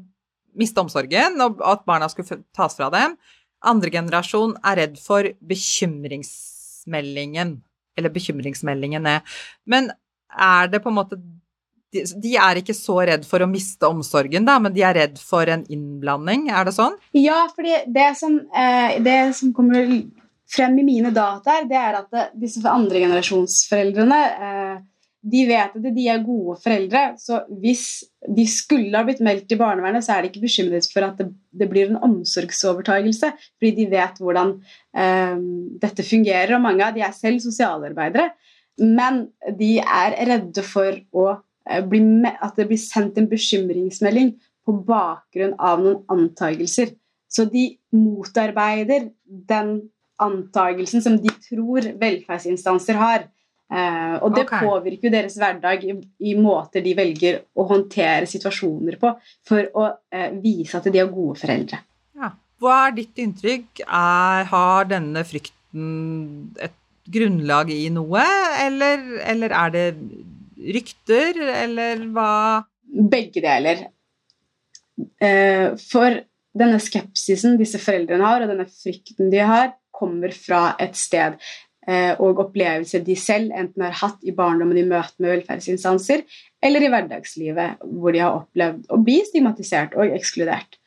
miste 0.57 0.81
omsorgen, 0.81 1.41
og 1.43 1.61
at 1.63 1.85
barna 1.87 2.09
skulle 2.11 2.41
tas 2.55 2.75
fra 2.77 2.89
dem. 2.93 3.15
Andre 3.61 3.89
generasjon 3.93 4.55
er 4.65 4.75
redd 4.81 4.97
for 5.01 5.21
bekymringsmeldingen, 5.51 7.49
eller 7.99 8.11
bekymringsmeldingene. 8.15 9.15
Men 9.69 9.83
er 10.31 10.67
det 10.71 10.79
på 10.81 10.89
en 10.89 10.97
måte 10.97 11.17
de, 11.91 12.03
de 12.23 12.35
er 12.39 12.61
ikke 12.61 12.75
så 12.75 12.97
redd 13.07 13.25
for 13.27 13.43
å 13.43 13.49
miste 13.51 13.87
omsorgen, 13.89 14.45
da, 14.47 14.57
men 14.63 14.73
de 14.75 14.83
er 14.87 14.97
redd 14.97 15.19
for 15.19 15.49
en 15.51 15.65
innblanding, 15.71 16.47
er 16.51 16.67
det 16.67 16.75
sånn? 16.77 16.95
Ja, 17.17 17.43
fordi 17.51 17.81
det 17.91 18.09
som, 18.19 18.39
eh, 18.55 18.97
det 19.03 19.19
som 19.37 19.51
kommer 19.55 19.89
frem 20.51 20.77
i 20.81 20.85
mine 20.85 21.11
dataer, 21.15 21.67
det 21.69 21.77
er 21.79 21.99
at 22.01 22.31
disse 22.37 22.63
andregenerasjonsforeldrene 22.67 24.21
eh, 24.31 24.79
de 25.21 25.43
vet 25.45 25.75
at 25.77 25.83
de 25.93 26.05
er 26.09 26.23
gode 26.25 26.55
foreldre, 26.63 27.01
så 27.21 27.43
hvis 27.61 27.85
de 28.25 28.45
skulle 28.49 28.95
ha 28.97 29.05
blitt 29.05 29.21
meldt 29.23 29.45
til 29.49 29.59
barnevernet, 29.59 30.05
så 30.05 30.15
er 30.15 30.23
de 30.23 30.31
ikke 30.31 30.41
bekymret 30.47 30.87
for 30.89 31.05
at 31.05 31.19
det, 31.19 31.27
det 31.53 31.67
blir 31.69 31.91
en 31.91 31.99
omsorgsovertagelse, 32.07 33.29
fordi 33.61 33.71
de 33.77 33.85
vet 33.91 34.17
hvordan 34.21 34.55
eh, 34.97 35.43
dette 35.83 36.05
fungerer, 36.07 36.55
og 36.57 36.65
mange 36.65 36.87
av 36.87 36.97
de 36.97 37.05
er 37.05 37.13
selv 37.15 37.41
sosialarbeidere. 37.43 38.31
Men 38.81 39.27
de 39.59 39.75
er 39.83 40.17
redde 40.31 40.65
for 40.65 40.97
å, 41.13 41.27
eh, 41.69 41.85
bli, 41.85 42.01
at 42.31 42.57
det 42.57 42.69
blir 42.71 42.81
sendt 42.81 43.21
en 43.21 43.29
bekymringsmelding 43.29 44.33
på 44.65 44.77
bakgrunn 44.89 45.53
av 45.61 45.85
noen 45.85 46.01
antagelser. 46.17 46.95
Så 47.31 47.45
de 47.51 47.75
motarbeider 47.93 49.11
den 49.23 49.75
antagelsen 50.21 51.03
som 51.03 51.17
de 51.21 51.31
tror 51.47 51.91
velferdsinstanser 52.01 52.99
har. 52.99 53.29
Uh, 53.71 54.17
og 54.19 54.33
det 54.35 54.43
okay. 54.49 54.65
påvirker 54.67 55.07
jo 55.07 55.13
deres 55.13 55.37
hverdag 55.39 55.83
i, 55.87 55.93
i, 56.27 56.33
måter 56.35 56.83
de 56.83 56.91
velger 56.97 57.37
å 57.55 57.63
håndtere 57.69 58.27
situasjoner 58.27 58.97
på, 58.99 59.13
for 59.47 59.69
å 59.79 59.85
uh, 59.95 60.29
vise 60.43 60.75
at 60.75 60.89
de 60.91 60.99
er 60.99 61.07
gode 61.11 61.39
foreldre. 61.39 61.79
Ja. 62.19 62.33
Hva 62.59 62.75
er 62.89 62.97
ditt 62.99 63.21
inntrykk? 63.23 63.85
Er, 63.87 64.49
har 64.51 64.89
denne 64.91 65.23
frykten 65.27 66.51
et 66.59 66.75
grunnlag 67.11 67.71
i 67.71 67.85
noe, 67.95 68.25
eller, 68.59 69.07
eller 69.31 69.55
er 69.63 69.73
det 69.77 69.87
rykter, 70.75 71.39
eller 71.63 72.05
hva 72.11 72.33
Begge 72.91 73.39
deler. 73.39 73.85
Uh, 75.23 75.79
for 75.79 76.19
denne 76.51 76.79
skepsisen 76.83 77.55
disse 77.55 77.79
foreldrene 77.79 78.27
har, 78.27 78.43
og 78.43 78.51
denne 78.51 78.67
frykten 78.67 79.31
de 79.31 79.45
har, 79.47 79.71
kommer 80.01 80.33
fra 80.33 80.71
et 80.81 80.97
sted 80.97 81.37
Eh, 81.89 82.13
og 82.21 82.37
opplevelser 82.43 83.01
de 83.01 83.15
selv 83.17 83.49
enten 83.57 83.81
har 83.81 83.95
hatt 84.03 84.19
i 84.21 84.33
barndommen 84.37 84.77
i 84.77 84.85
møte 84.85 85.17
med 85.17 85.31
velferdsinstanser, 85.33 86.21
eller 86.61 86.83
i 86.85 86.91
hverdagslivet 86.93 87.81
hvor 87.81 88.13
de 88.13 88.21
har 88.21 88.37
opplevd 88.37 88.83
å 88.93 88.99
bli 89.01 89.17
stigmatisert 89.25 89.95
og 89.97 90.13
ekskludert. 90.13 90.77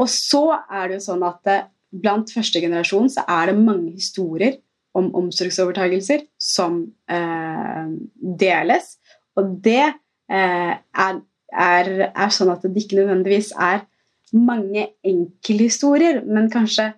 Og 0.00 0.08
så 0.08 0.46
er 0.56 0.88
det 0.88 0.96
jo 0.96 1.04
sånn 1.10 1.26
at 1.28 1.50
eh, 1.52 1.66
blant 1.92 2.32
første 2.32 2.62
generasjon 2.62 3.12
så 3.12 3.26
er 3.28 3.50
det 3.50 3.58
mange 3.60 3.92
historier 3.98 4.56
om 4.96 5.10
omsorgsovertagelser 5.20 6.24
som 6.40 6.86
eh, 7.12 7.92
deles, 8.40 8.94
og 9.36 9.58
det 9.60 9.84
eh, 9.84 10.72
er, 10.72 11.20
er, 11.52 11.92
er 12.08 12.32
sånn 12.32 12.54
at 12.54 12.64
det 12.64 12.80
ikke 12.80 13.02
nødvendigvis 13.02 13.52
er 13.60 13.84
mange 14.32 14.88
enkelthistorier, 15.04 16.24
men 16.24 16.48
kanskje 16.48 16.94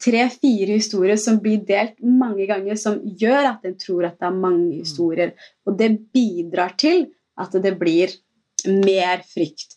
tre-fire 0.00 0.78
historier 0.78 1.18
som 1.20 1.38
blir 1.42 1.60
delt 1.68 1.98
mange 2.00 2.46
ganger, 2.48 2.78
som 2.80 2.98
gjør 3.20 3.52
at 3.52 3.66
en 3.68 3.76
tror 3.80 4.08
at 4.08 4.16
det 4.20 4.28
er 4.30 4.38
mange 4.38 4.70
mm. 4.70 4.78
historier. 4.80 5.34
Og 5.68 5.76
det 5.78 5.90
bidrar 6.14 6.74
til 6.80 7.06
at 7.40 7.54
det 7.64 7.74
blir 7.80 8.14
mer 8.68 9.24
frykt. 9.28 9.76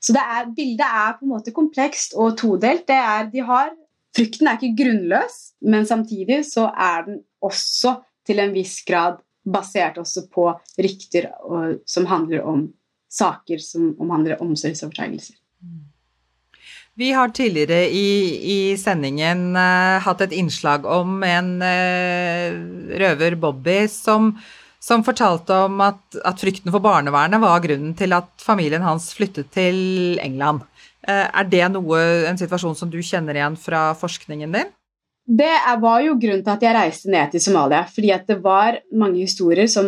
Så 0.00 0.14
er, 0.14 0.50
bildet 0.54 0.86
er 0.86 1.16
på 1.18 1.26
en 1.26 1.32
måte 1.34 1.54
komplekst 1.54 2.14
og 2.16 2.36
todelt. 2.38 2.86
Det 2.88 2.96
er, 2.96 3.28
de 3.32 3.44
har, 3.44 3.72
frykten 4.16 4.48
er 4.48 4.58
ikke 4.58 4.82
grunnløs, 4.82 5.38
men 5.66 5.88
samtidig 5.88 6.44
så 6.48 6.68
er 6.70 7.08
den 7.08 7.22
også 7.44 7.98
til 8.28 8.42
en 8.42 8.54
viss 8.54 8.82
grad 8.86 9.20
basert 9.48 9.98
også 10.00 10.26
på 10.32 10.50
rykter 10.78 11.30
og, 11.40 11.80
som 11.88 12.06
handler 12.08 12.44
om 12.46 12.66
saker 13.08 13.60
som 13.64 13.94
omhandler 14.00 14.42
omsorgsovertagelser. 14.44 15.36
Vi 16.98 17.12
har 17.12 17.28
tidligere 17.28 17.84
i, 17.94 18.08
i 18.52 18.76
sendingen 18.76 19.52
uh, 19.54 20.00
hatt 20.02 20.22
et 20.24 20.32
innslag 20.34 20.86
om 20.90 21.20
en 21.22 21.50
uh, 21.62 22.56
røver, 22.98 23.36
Bobby, 23.38 23.84
som, 23.92 24.32
som 24.82 25.04
fortalte 25.06 25.54
om 25.68 25.78
at, 25.86 26.00
at, 26.26 26.42
frykten 26.42 26.74
for 26.74 26.82
barnevernet 26.82 27.38
var 27.44 27.62
grunnen 27.62 27.92
til 27.94 28.16
at 28.16 28.32
familien 28.42 28.82
hans 28.82 29.12
flyttet 29.14 29.52
til 29.54 30.18
England. 30.24 30.64
Uh, 31.06 31.28
er 31.28 31.46
det 31.46 31.68
noe, 31.76 32.02
en 32.32 32.40
situasjon 32.40 32.74
som 32.80 32.90
du 32.90 32.98
kjenner 32.98 33.38
igjen 33.38 33.60
fra 33.62 33.92
forskningen 34.00 34.58
din? 34.58 34.74
Det 35.38 35.54
var 35.78 36.02
jo 36.02 36.18
grunnen 36.18 36.42
til 36.42 36.56
at 36.56 36.66
jeg 36.66 36.78
reiste 36.80 37.14
ned 37.14 37.30
til 37.30 37.46
Somalia. 37.46 37.84
Fordi 37.94 38.10
at 38.16 38.26
det 38.26 38.40
var 38.42 38.80
mange 38.90 39.20
historier 39.20 39.70
som, 39.70 39.86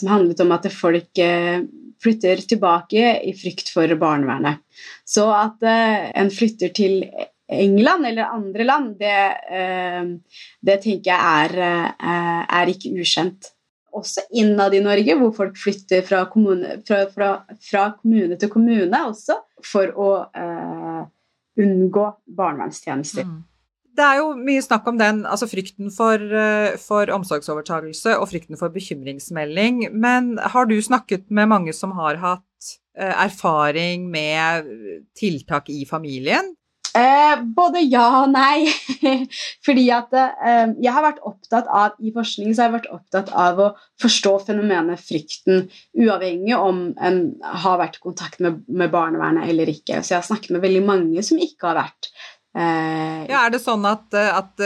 som 0.00 0.10
handlet 0.10 0.40
om 0.40 0.54
at 0.56 0.70
folk 0.72 1.20
flytter 2.04 2.42
tilbake 2.48 3.14
i 3.24 3.32
frykt 3.36 3.70
for 3.72 3.94
barnevernet. 4.00 4.62
Så 5.08 5.26
at 5.32 5.64
eh, 5.64 6.10
en 6.20 6.30
flytter 6.32 6.74
til 6.76 7.00
England 7.48 8.06
eller 8.06 8.32
andre 8.32 8.64
land, 8.64 8.94
det, 9.00 9.18
eh, 9.52 10.12
det 10.64 10.78
tenker 10.84 11.12
jeg 11.12 11.48
er, 11.48 11.56
eh, 11.64 12.44
er, 12.60 12.72
ikke 12.72 12.94
ukjent. 13.00 13.50
Også 13.94 14.24
innad 14.34 14.74
i 14.74 14.82
Norge, 14.82 15.16
hvor 15.20 15.34
folk 15.36 15.58
flytter 15.60 16.02
fra 16.06 16.24
kommune, 16.30 16.80
fra, 16.86 17.04
fra, 17.14 17.30
fra 17.62 17.88
kommune 18.00 18.38
til 18.40 18.50
kommune 18.50 19.04
også 19.06 19.36
for 19.64 19.92
å 19.94 20.08
uh, 20.34 21.04
unngå 21.62 22.08
barnevernstjenester. 22.26 23.28
Mm. 23.28 23.44
Det 23.94 24.02
er 24.02 24.18
jo 24.18 24.32
mye 24.34 24.62
snakk 24.64 24.88
om 24.90 24.98
den, 24.98 25.22
altså 25.22 25.46
frykten 25.46 25.92
for, 25.94 26.18
for 26.82 27.12
omsorgsovertagelse 27.14 28.16
og 28.18 28.26
frykten 28.32 28.58
for 28.58 28.74
bekymringsmelding. 28.74 29.84
Men 29.94 30.34
har 30.38 30.66
du 30.66 30.74
snakket 30.82 31.28
med 31.30 31.50
mange 31.52 31.74
som 31.76 31.94
har 31.94 32.18
hatt 32.18 32.72
erfaring 32.94 34.08
med 34.10 34.66
tiltak 35.18 35.70
i 35.70 35.84
familien? 35.86 36.54
Eh, 36.94 37.40
både 37.56 37.80
ja 37.82 38.04
og 38.20 38.28
nei. 38.30 38.68
Fordi 39.66 39.88
at 39.90 40.12
eh, 40.14 40.74
jeg 40.78 40.94
har 40.94 41.02
vært 41.02 41.24
opptatt 41.26 41.66
av 41.66 41.96
i 41.98 42.12
forskning 42.14 42.52
så 42.52 42.62
har 42.62 42.68
jeg 42.68 42.76
vært 42.76 42.92
opptatt 42.94 43.32
av 43.34 43.58
å 43.58 43.66
forstå 44.02 44.34
fenomenet 44.46 45.02
frykten, 45.02 45.66
uavhengig 45.98 46.54
om 46.54 46.84
en 46.94 47.18
har 47.64 47.80
vært 47.82 47.98
i 47.98 48.04
kontakt 48.04 48.38
med, 48.44 48.62
med 48.70 48.94
barnevernet 48.94 49.50
eller 49.50 49.74
ikke. 49.74 50.04
Så 50.04 50.14
jeg 50.14 50.20
har 50.20 50.28
snakket 50.28 50.54
med 50.54 50.62
veldig 50.62 50.84
mange 50.86 51.26
som 51.26 51.42
ikke 51.42 51.72
har 51.72 51.80
vært. 51.82 52.12
Eh, 52.54 53.22
ja, 53.26 53.44
Er 53.44 53.54
det 53.54 53.62
sånn 53.64 53.82
at, 53.88 54.14
at, 54.14 54.62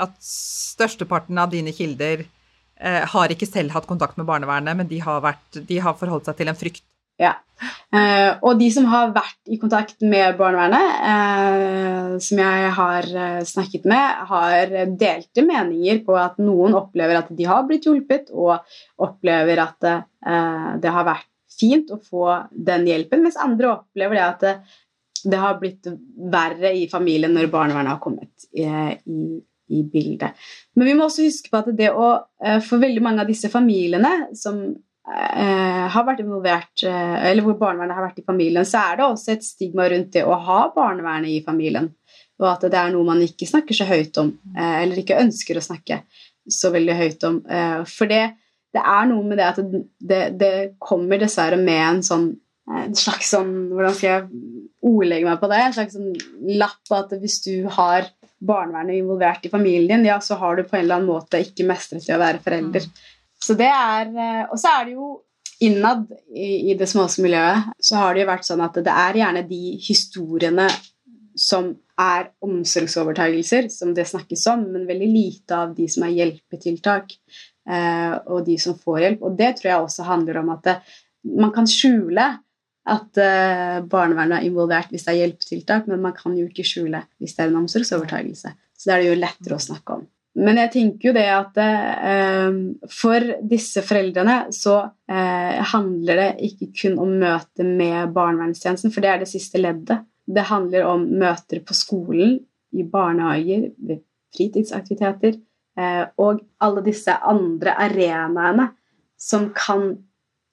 at 0.00 0.14
størsteparten 0.24 1.40
av 1.40 1.50
dine 1.52 1.74
kilder 1.76 2.24
eh, 2.24 3.02
har 3.12 3.32
ikke 3.32 3.48
selv 3.48 3.74
hatt 3.76 3.88
kontakt 3.90 4.16
med 4.16 4.28
barnevernet, 4.30 4.78
men 4.78 4.88
de 4.88 5.02
har, 5.04 5.20
vært, 5.24 5.60
de 5.68 5.80
har 5.84 5.98
forholdt 6.00 6.30
seg 6.30 6.40
til 6.40 6.52
en 6.52 6.58
frykt? 6.58 6.86
Ja. 7.20 7.34
Eh, 7.92 8.38
og 8.40 8.56
de 8.56 8.70
som 8.72 8.86
har 8.88 9.12
vært 9.12 9.52
i 9.52 9.58
kontakt 9.60 10.00
med 10.00 10.38
barnevernet, 10.40 10.94
eh, 11.12 12.14
som 12.24 12.40
jeg 12.40 12.74
har 12.78 13.08
snakket 13.50 13.84
med, 13.90 14.22
har 14.32 14.76
delte 14.96 15.44
meninger 15.44 16.00
på 16.06 16.16
at 16.16 16.40
noen 16.40 16.78
opplever 16.78 17.20
at 17.20 17.28
de 17.36 17.48
har 17.50 17.66
blitt 17.68 17.84
hjulpet, 17.84 18.32
og 18.32 18.56
opplever 19.04 19.60
at 19.60 19.92
det 20.80 20.92
har 20.92 21.04
vært 21.08 21.28
fint 21.60 21.90
å 21.92 21.98
få 22.00 22.26
den 22.52 22.86
hjelpen, 22.88 23.20
mens 23.24 23.36
andre 23.40 23.74
opplever 23.74 24.16
det 24.16 24.24
at 24.24 24.80
det, 25.24 25.30
det 25.32 25.40
har 25.42 25.60
blitt 25.60 25.88
verre 26.32 26.74
i 26.76 26.86
familien 26.90 27.34
når 27.36 27.50
barnevernet 27.52 27.94
har 27.94 28.02
kommet 28.02 28.48
i, 28.52 28.66
i, 28.66 29.40
i 29.70 29.82
bildet. 29.92 30.36
Men 30.76 30.90
vi 30.90 30.94
må 30.98 31.08
også 31.08 31.26
huske 31.26 31.52
på 31.52 31.62
at 31.62 31.72
det 31.76 31.92
å 31.94 32.12
For 32.64 32.80
veldig 32.82 33.02
mange 33.04 33.22
av 33.22 33.28
disse 33.28 33.50
familiene 33.52 34.30
som 34.38 34.62
Eh, 35.10 35.86
har 35.90 36.04
vært 36.06 36.20
involvert, 36.22 36.82
eh, 36.86 37.14
eller 37.30 37.42
hvor 37.42 37.56
barnevernet 37.58 37.96
har 37.96 38.04
vært 38.04 38.20
i 38.20 38.26
familien, 38.26 38.66
så 38.68 38.82
er 38.84 38.98
det 38.98 39.06
også 39.06 39.32
et 39.32 39.46
stigma 39.46 39.88
rundt 39.90 40.12
det 40.14 40.22
å 40.22 40.36
ha 40.36 40.60
barnevernet 40.74 41.32
i 41.32 41.40
familien. 41.42 41.88
Og 42.38 42.46
at 42.46 42.66
det 42.70 42.78
er 42.78 42.92
noe 42.92 43.08
man 43.08 43.22
ikke 43.24 43.48
snakker 43.48 43.74
så 43.74 43.88
høyt 43.88 44.20
om, 44.22 44.30
eh, 44.54 44.82
eller 44.82 45.00
ikke 45.00 45.18
ønsker 45.18 45.56
å 45.56 45.64
snakke 45.64 46.02
så 46.48 46.70
veldig 46.70 46.94
høyt 46.96 47.24
om. 47.24 47.40
For 47.86 48.10
det, 48.10 48.22
det 48.74 48.82
er 48.82 49.06
noe 49.06 49.24
med 49.24 49.38
det 49.38 49.46
at 49.46 49.58
det, 50.00 50.22
det 50.38 50.54
kommer 50.78 51.18
dessverre 51.20 51.58
med 51.60 51.82
en 51.88 52.02
sånn 52.02 52.30
en 52.70 52.94
slags 52.94 53.32
sånn 53.32 53.70
Hvordan 53.72 53.94
skal 53.96 54.10
jeg 54.10 54.59
ordlegge 54.86 55.28
meg 55.28 55.40
på 55.40 55.50
det? 55.50 55.60
En 55.60 55.76
slags 55.76 55.96
sånn 55.96 56.56
lapp 56.60 56.94
at 56.96 57.14
hvis 57.20 57.40
du 57.44 57.54
har 57.76 58.08
barnevernet 58.40 59.00
involvert 59.02 59.44
i 59.44 59.52
familien 59.52 60.04
ja, 60.06 60.16
så 60.24 60.38
har 60.40 60.56
du 60.56 60.64
på 60.64 60.78
en 60.78 60.84
eller 60.84 61.00
annen 61.00 61.10
måte 61.10 61.42
ikke 61.44 61.66
mestret 61.68 62.06
det 62.06 62.16
å 62.16 62.22
være 62.22 62.40
forelder. 62.44 62.86
Mm. 62.88 63.10
Så 63.40 63.56
det 63.56 63.68
er 63.72 64.08
eh, 64.12 64.46
Og 64.52 64.56
så 64.60 64.72
er 64.76 64.86
det 64.88 64.96
jo 64.96 65.10
innad 65.60 66.06
i, 66.32 66.72
i 66.72 66.76
det 66.78 66.88
småsmiljøet 66.88 67.76
så 67.84 68.00
har 68.00 68.14
det 68.14 68.24
jo 68.24 68.30
vært 68.30 68.48
sånn 68.48 68.64
at 68.64 68.78
det 68.80 68.94
er 68.96 69.18
gjerne 69.20 69.44
de 69.48 69.60
historiene 69.84 70.68
som 71.36 71.70
er 72.00 72.30
omsorgsovertagelser, 72.44 73.68
som 73.72 73.92
det 73.96 74.06
snakkes 74.08 74.46
om, 74.52 74.64
men 74.72 74.88
veldig 74.88 75.08
lite 75.12 75.56
av 75.56 75.74
de 75.76 75.86
som 75.92 76.06
er 76.06 76.14
hjelpetiltak, 76.16 77.12
eh, 77.68 78.14
og 78.32 78.46
de 78.46 78.56
som 78.60 78.76
får 78.78 79.02
hjelp. 79.04 79.26
Og 79.28 79.36
det 79.36 79.50
tror 79.58 79.70
jeg 79.70 79.84
også 79.84 80.06
handler 80.08 80.40
om 80.40 80.52
at 80.56 80.64
det, 80.64 80.76
man 81.40 81.52
kan 81.52 81.68
skjule 81.68 82.26
at 82.88 83.20
eh, 83.20 83.80
barnevernet 83.90 84.38
er 84.38 84.46
involvert 84.48 84.92
hvis 84.92 85.04
det 85.06 85.12
er 85.12 85.20
hjelpetiltak, 85.24 85.90
men 85.90 86.00
man 86.02 86.14
kan 86.16 86.36
jo 86.38 86.46
ikke 86.48 86.64
skjule 86.66 87.02
hvis 87.20 87.36
det 87.36 87.44
er 87.44 87.52
en 87.52 87.60
omsorgsovertagelse. 87.62 88.54
Så 88.76 88.88
det 88.88 88.94
er 88.94 89.02
det 89.02 89.10
jo 89.10 89.20
lettere 89.20 89.58
å 89.58 89.62
snakke 89.62 89.98
om. 89.98 90.08
Men 90.40 90.60
jeg 90.62 90.70
tenker 90.72 91.10
jo 91.10 91.14
det 91.16 91.26
at 91.34 91.58
eh, 91.60 92.58
for 92.94 93.32
disse 93.50 93.82
foreldrene 93.84 94.36
så 94.54 94.76
eh, 95.10 95.58
handler 95.72 96.22
det 96.22 96.28
ikke 96.50 96.70
kun 96.82 97.00
om 97.02 97.16
møte 97.20 97.66
med 97.66 98.14
barnevernstjenesten, 98.16 98.94
for 98.94 99.04
det 99.04 99.10
er 99.12 99.24
det 99.24 99.30
siste 99.32 99.60
leddet. 99.60 100.06
Det 100.30 100.46
handler 100.48 100.86
om 100.86 101.04
møter 101.20 101.64
på 101.66 101.76
skolen, 101.76 102.38
i 102.70 102.84
barnehager, 102.86 103.72
ved 103.82 104.04
fritidsaktiviteter 104.30 105.34
eh, 105.34 106.04
og 106.22 106.44
alle 106.62 106.84
disse 106.86 107.16
andre 107.26 107.74
arenaene 107.82 108.68
som 109.18 109.48
kan 109.56 109.96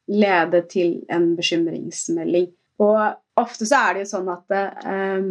lede 0.08 0.63
til 0.72 1.02
en 1.12 1.34
bekymringsmelding. 1.38 2.48
Og 2.84 3.41
ofte 3.41 3.65
så 3.65 3.80
er 3.80 3.96
det 3.96 4.06
jo 4.06 4.10
sånn 4.12 4.30
at 4.32 4.56
um, 4.86 5.30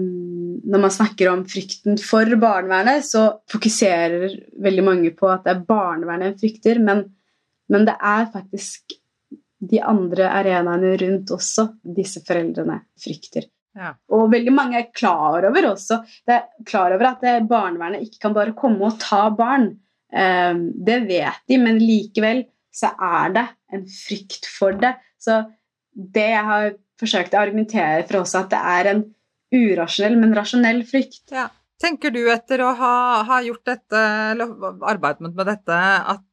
når 0.66 0.82
man 0.82 0.94
snakker 0.94 1.30
om 1.30 1.44
frykten 1.48 1.98
for 2.02 2.28
barnevernet, 2.42 3.06
så 3.06 3.28
fokuserer 3.50 4.34
veldig 4.62 4.86
mange 4.86 5.12
på 5.16 5.30
at 5.30 5.46
det 5.46 5.54
er 5.54 5.66
barnevernet 5.68 6.32
en 6.32 6.40
frykter, 6.40 6.80
men, 6.82 7.04
men 7.72 7.86
det 7.88 7.96
er 7.96 8.30
faktisk 8.34 8.96
de 9.66 9.80
andre 9.80 10.28
arenaene 10.36 10.96
rundt 11.00 11.32
også 11.32 11.70
disse 11.96 12.20
foreldrene 12.26 12.80
frykter. 13.00 13.46
Ja. 13.76 13.92
Og 14.16 14.30
veldig 14.32 14.52
mange 14.56 14.80
er 14.80 14.92
klar 14.94 15.44
over 15.44 15.66
også 15.68 15.98
det 16.24 16.32
er 16.32 16.46
klar 16.68 16.94
over 16.96 17.10
at 17.10 17.24
barnevernet 17.48 18.06
ikke 18.06 18.22
kan 18.24 18.36
bare 18.36 18.56
komme 18.56 18.88
og 18.88 19.00
ta 19.02 19.26
barn. 19.36 19.74
Um, 20.06 20.68
det 20.86 21.00
vet 21.08 21.40
de, 21.50 21.58
men 21.60 21.80
likevel 21.82 22.44
så 22.76 22.92
er 22.92 23.36
det 23.36 23.46
en 23.72 23.84
frykt 23.88 24.48
for 24.50 24.76
det. 24.80 24.94
Så 25.22 25.42
det 25.96 26.26
jeg 26.34 26.48
har 26.50 26.72
forsøkt 27.00 27.36
å 27.36 27.42
argumentere 27.42 28.04
for 28.08 28.22
også 28.22 28.44
at 28.44 28.52
det 28.52 28.62
er 28.76 28.90
en 28.92 29.04
urasjonell, 29.56 30.18
men 30.20 30.34
rasjonell 30.36 30.82
frykt. 30.88 31.24
Ja. 31.32 31.48
Tenker 31.80 32.12
du 32.12 32.22
etter 32.32 32.62
å 32.64 32.70
ha, 32.76 32.94
ha, 33.28 33.42
gjort 33.44 33.66
dette, 33.68 34.00
eller 34.32 34.80
arbeidet 34.88 35.28
med 35.28 35.44
dette, 35.44 35.76
at, 36.16 36.24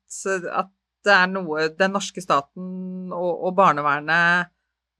at, 0.54 0.72
det 1.04 1.12
er 1.12 1.26
noe 1.28 1.66
den 1.76 1.92
norske 1.92 2.22
staten 2.24 3.10
og, 3.12 3.32
og 3.44 3.58
barnevernet 3.58 4.48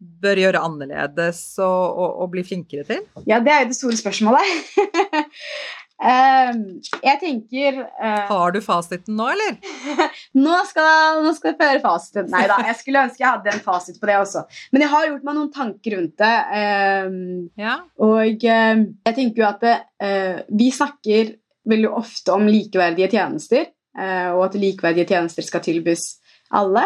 bør 0.04 0.42
gjøre 0.42 0.64
annerledes 0.68 1.40
og, 1.64 1.84
og, 1.96 2.10
og, 2.10 2.28
bli 2.34 2.44
flinkere 2.44 2.84
til? 2.90 3.06
Ja, 3.24 3.38
det 3.40 3.54
er 3.54 3.64
jo 3.64 3.70
det 3.70 3.78
store 3.78 3.96
spørsmålet. 4.02 4.74
Uh, 6.02 6.82
jeg 7.06 7.20
tenker 7.22 7.78
uh, 7.86 8.26
Har 8.28 8.52
du 8.52 8.58
fasiten 8.64 9.16
nå, 9.16 9.28
eller? 9.36 9.56
nå, 10.46 10.56
skal, 10.68 11.22
nå 11.24 11.32
skal 11.38 11.54
jeg 11.54 11.60
føre 11.62 11.84
fasiten. 11.84 12.28
Nei 12.34 12.44
da, 12.50 12.58
jeg 12.68 12.80
skulle 12.80 13.06
ønske 13.08 13.24
jeg 13.24 13.30
hadde 13.30 13.54
en 13.54 13.64
fasit 13.64 14.00
på 14.02 14.10
det 14.10 14.18
også. 14.20 14.44
Men 14.74 14.84
jeg 14.84 14.94
har 14.96 15.08
gjort 15.08 15.30
meg 15.30 15.38
noen 15.38 15.54
tanker 15.54 15.96
rundt 15.98 16.18
det. 16.20 16.34
Uh, 16.50 17.48
ja. 17.62 17.78
Og 18.04 18.44
jeg 18.44 19.16
tenker 19.16 19.44
jo 19.44 19.48
at 19.48 19.64
det, 19.64 19.78
eh, 20.04 20.44
vi 20.52 20.68
snakker 20.74 21.34
veldig 21.70 21.94
ofte 21.96 22.34
om 22.36 22.50
likeverdige 22.50 23.08
tjenester, 23.14 23.70
og 23.96 24.40
at 24.48 24.56
likeverdige 24.60 25.06
tjenester 25.14 25.46
skal 25.46 25.62
tilbys 25.64 26.02
alle. 26.58 26.82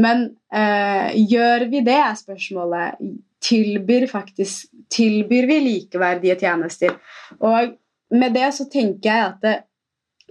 Men 0.00 0.22
gjør 0.54 1.66
vi 1.68 1.82
det, 1.84 1.98
er 1.98 2.16
spørsmålet. 2.16 3.02
Tilbyr, 3.44 4.06
faktisk, 4.08 4.70
tilbyr 4.94 5.50
vi 5.50 5.58
likeverdige 5.66 6.38
tjenester? 6.40 6.94
Og 7.42 7.74
med 8.14 8.34
det 8.36 8.48
så 8.56 8.66
tenker 8.70 9.10
jeg 9.10 9.28
at 9.28 9.40
det, 9.44 9.54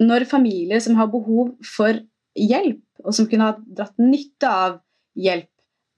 når 0.02 0.26
familier 0.30 0.82
som 0.82 0.96
har 0.98 1.10
behov 1.12 1.54
for 1.68 2.00
hjelp, 2.34 2.82
og 3.04 3.14
som 3.14 3.28
kunne 3.30 3.50
ha 3.50 3.56
dratt 3.58 3.98
nytte 4.00 4.50
av 4.50 4.78
hjelp, 5.14 5.50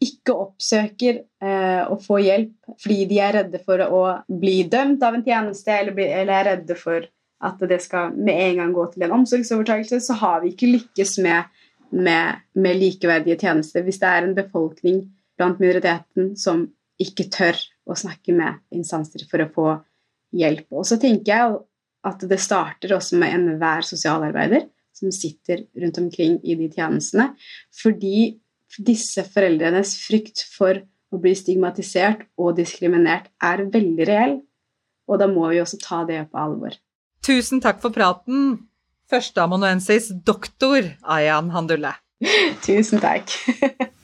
ikke 0.02 0.34
oppsøker 0.36 1.22
eh, 1.40 1.82
å 1.88 1.96
få 2.02 2.18
hjelp 2.20 2.74
fordi 2.82 3.06
de 3.08 3.20
er 3.24 3.38
redde 3.38 3.60
for 3.64 3.80
å 3.80 4.00
bli 4.28 4.58
dømt 4.68 5.04
av 5.06 5.16
en 5.16 5.24
tjeneste, 5.24 5.72
eller, 5.72 5.96
bli, 5.96 6.08
eller 6.10 6.34
er 6.36 6.48
redde 6.50 6.76
for 6.76 7.06
at 7.46 7.62
det 7.70 7.78
skal 7.84 8.12
med 8.12 8.36
en 8.36 8.60
gang 8.60 8.74
gå 8.76 8.84
til 8.92 9.06
en 9.06 9.14
omsorgsovertakelse, 9.18 10.00
så 10.04 10.16
har 10.20 10.42
vi 10.42 10.52
ikke 10.52 10.68
lykkes 10.68 11.16
med, 11.24 11.48
med, 11.96 12.42
med 12.56 12.80
likeverdige 12.80 13.38
tjenester. 13.40 13.84
Hvis 13.86 14.00
det 14.02 14.10
er 14.10 14.26
en 14.26 14.36
befolkning 14.36 15.02
blant 15.36 15.60
minoriteten 15.60 16.34
som 16.40 16.66
ikke 17.00 17.28
tør 17.32 17.60
å 17.88 17.96
snakke 17.96 18.34
med 18.36 18.60
instanser 18.74 19.24
for 19.30 19.44
å 19.44 19.50
få 19.52 19.66
hjelp. 20.36 20.66
Og 20.72 20.86
så 20.88 20.98
tenker 21.00 21.32
jeg 21.32 21.58
at 22.06 22.22
det 22.30 22.38
starter 22.42 22.94
også 22.96 23.18
med 23.20 23.34
enhver 23.34 23.86
sosialarbeider 23.86 24.66
som 24.96 25.12
sitter 25.12 25.66
rundt 25.76 25.98
omkring 26.00 26.38
i 26.44 26.56
de 26.56 26.68
tjenestene. 26.72 27.30
Fordi 27.74 28.36
disse 28.76 29.24
foreldrenes 29.32 29.94
frykt 30.04 30.44
for 30.56 30.80
å 31.12 31.20
bli 31.22 31.34
stigmatisert 31.38 32.26
og 32.40 32.56
diskriminert 32.58 33.28
er 33.44 33.66
veldig 33.72 34.08
reell. 34.08 34.38
Og 35.06 35.20
da 35.22 35.28
må 35.30 35.50
vi 35.52 35.60
også 35.62 35.78
ta 35.82 36.02
det 36.08 36.24
på 36.30 36.40
alvor. 36.40 36.74
Tusen 37.26 37.62
takk 37.62 37.82
for 37.82 37.94
praten, 37.94 38.56
førsteamanuensis 39.10 40.10
doktor 40.26 40.94
Ayan 41.02 41.52
Handulle. 41.54 41.94
Tusen 42.66 43.02
takk. 43.02 43.30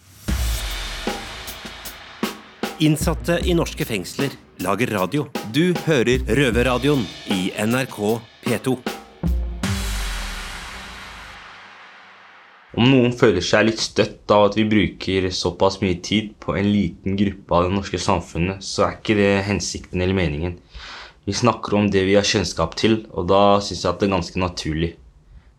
Innsatte 2.83 3.37
i 3.47 3.53
norske 3.55 3.85
fengsler 3.87 4.33
lager 4.65 4.91
radio. 4.91 5.29
Du 5.55 5.71
hører 5.85 6.25
Røverradioen 6.27 7.05
i 7.31 7.53
NRK 7.63 7.99
P2. 8.43 8.73
Om 12.73 12.89
noen 12.89 13.15
føler 13.15 13.47
seg 13.47 13.69
litt 13.69 13.85
støtt 13.85 14.35
av 14.35 14.49
at 14.49 14.59
vi 14.59 14.67
bruker 14.67 15.29
såpass 15.31 15.79
mye 15.85 16.01
tid 16.03 16.35
på 16.43 16.57
en 16.59 16.73
liten 16.75 17.15
gruppe 17.23 17.55
av 17.55 17.69
det 17.69 17.77
norske 17.77 18.03
samfunnet, 18.03 18.67
så 18.67 18.89
er 18.89 18.99
ikke 18.99 19.19
det 19.21 19.31
hensikten 19.47 20.03
eller 20.03 20.19
meningen. 20.19 20.59
Vi 21.23 21.39
snakker 21.39 21.79
om 21.79 21.87
det 21.87 22.03
vi 22.11 22.19
har 22.19 22.27
kjennskap 22.27 22.75
til, 22.83 23.05
og 23.15 23.31
da 23.31 23.61
syns 23.63 23.87
jeg 23.87 23.93
at 23.93 24.03
det 24.03 24.11
er 24.11 24.17
ganske 24.17 24.47
naturlig. 24.49 24.93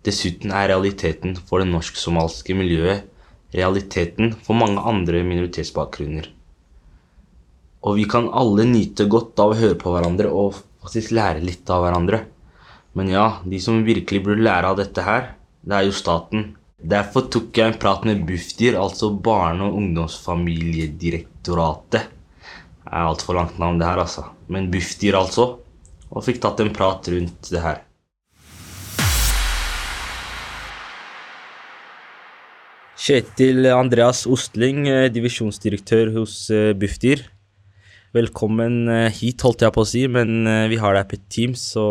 Dessuten 0.04 0.52
er 0.52 0.74
realiteten 0.76 1.40
for 1.40 1.64
det 1.64 1.72
norsk-somalske 1.72 2.60
miljøet 2.60 3.08
realiteten 3.56 4.36
for 4.44 4.60
mange 4.60 4.84
andre 4.84 5.24
minoritetsbakgrunner. 5.24 6.34
Og 7.84 7.98
vi 8.00 8.06
kan 8.08 8.30
alle 8.32 8.64
nyte 8.70 9.10
godt 9.12 9.36
av 9.44 9.52
å 9.52 9.58
høre 9.60 9.76
på 9.80 9.92
hverandre 9.92 10.30
og 10.32 10.56
faktisk 10.84 11.12
lære 11.18 11.42
litt 11.44 11.70
av 11.72 11.82
hverandre. 11.84 12.20
Men 12.96 13.10
ja, 13.12 13.40
de 13.44 13.60
som 13.60 13.84
virkelig 13.84 14.24
burde 14.24 14.46
lære 14.46 14.68
av 14.72 14.78
dette 14.80 15.02
her, 15.04 15.36
det 15.68 15.76
er 15.76 15.84
jo 15.90 15.94
staten. 15.96 16.56
Derfor 16.80 17.22
tok 17.32 17.58
jeg 17.58 17.68
en 17.72 17.80
prat 17.80 18.06
med 18.08 18.26
Bufdir, 18.28 18.76
altså 18.80 19.10
Barne- 19.12 19.64
og 19.68 19.74
ungdomsfamiliedirektoratet. 19.82 22.02
Det 22.04 22.92
er 22.92 23.08
altfor 23.08 23.34
langt 23.40 23.58
navn, 23.60 23.80
det 23.80 23.88
her, 23.88 24.00
altså. 24.04 24.24
Men 24.48 24.72
Bufdir, 24.72 25.16
altså. 25.20 25.58
Og 26.12 26.24
fikk 26.24 26.42
tatt 26.44 26.60
en 26.64 26.74
prat 26.76 27.08
rundt 27.12 27.52
det 27.52 27.62
her. 27.64 27.78
Kjetil 33.04 33.66
Andreas 33.74 34.28
Ostling, 34.30 34.88
eh, 34.88 35.10
divisjonsdirektør 35.12 36.14
hos 36.22 36.50
eh, 36.54 36.74
Bufdir. 36.78 37.33
Velkommen 38.14 38.88
eh, 38.94 39.08
hit, 39.10 39.42
holdt 39.42 39.64
jeg 39.66 39.74
på 39.74 39.82
å 39.82 39.90
si, 39.90 40.04
men 40.06 40.46
vi 40.70 40.78
har 40.78 40.94
deg 40.94 41.08
på 41.10 41.18
Teams, 41.34 41.64
så 41.74 41.86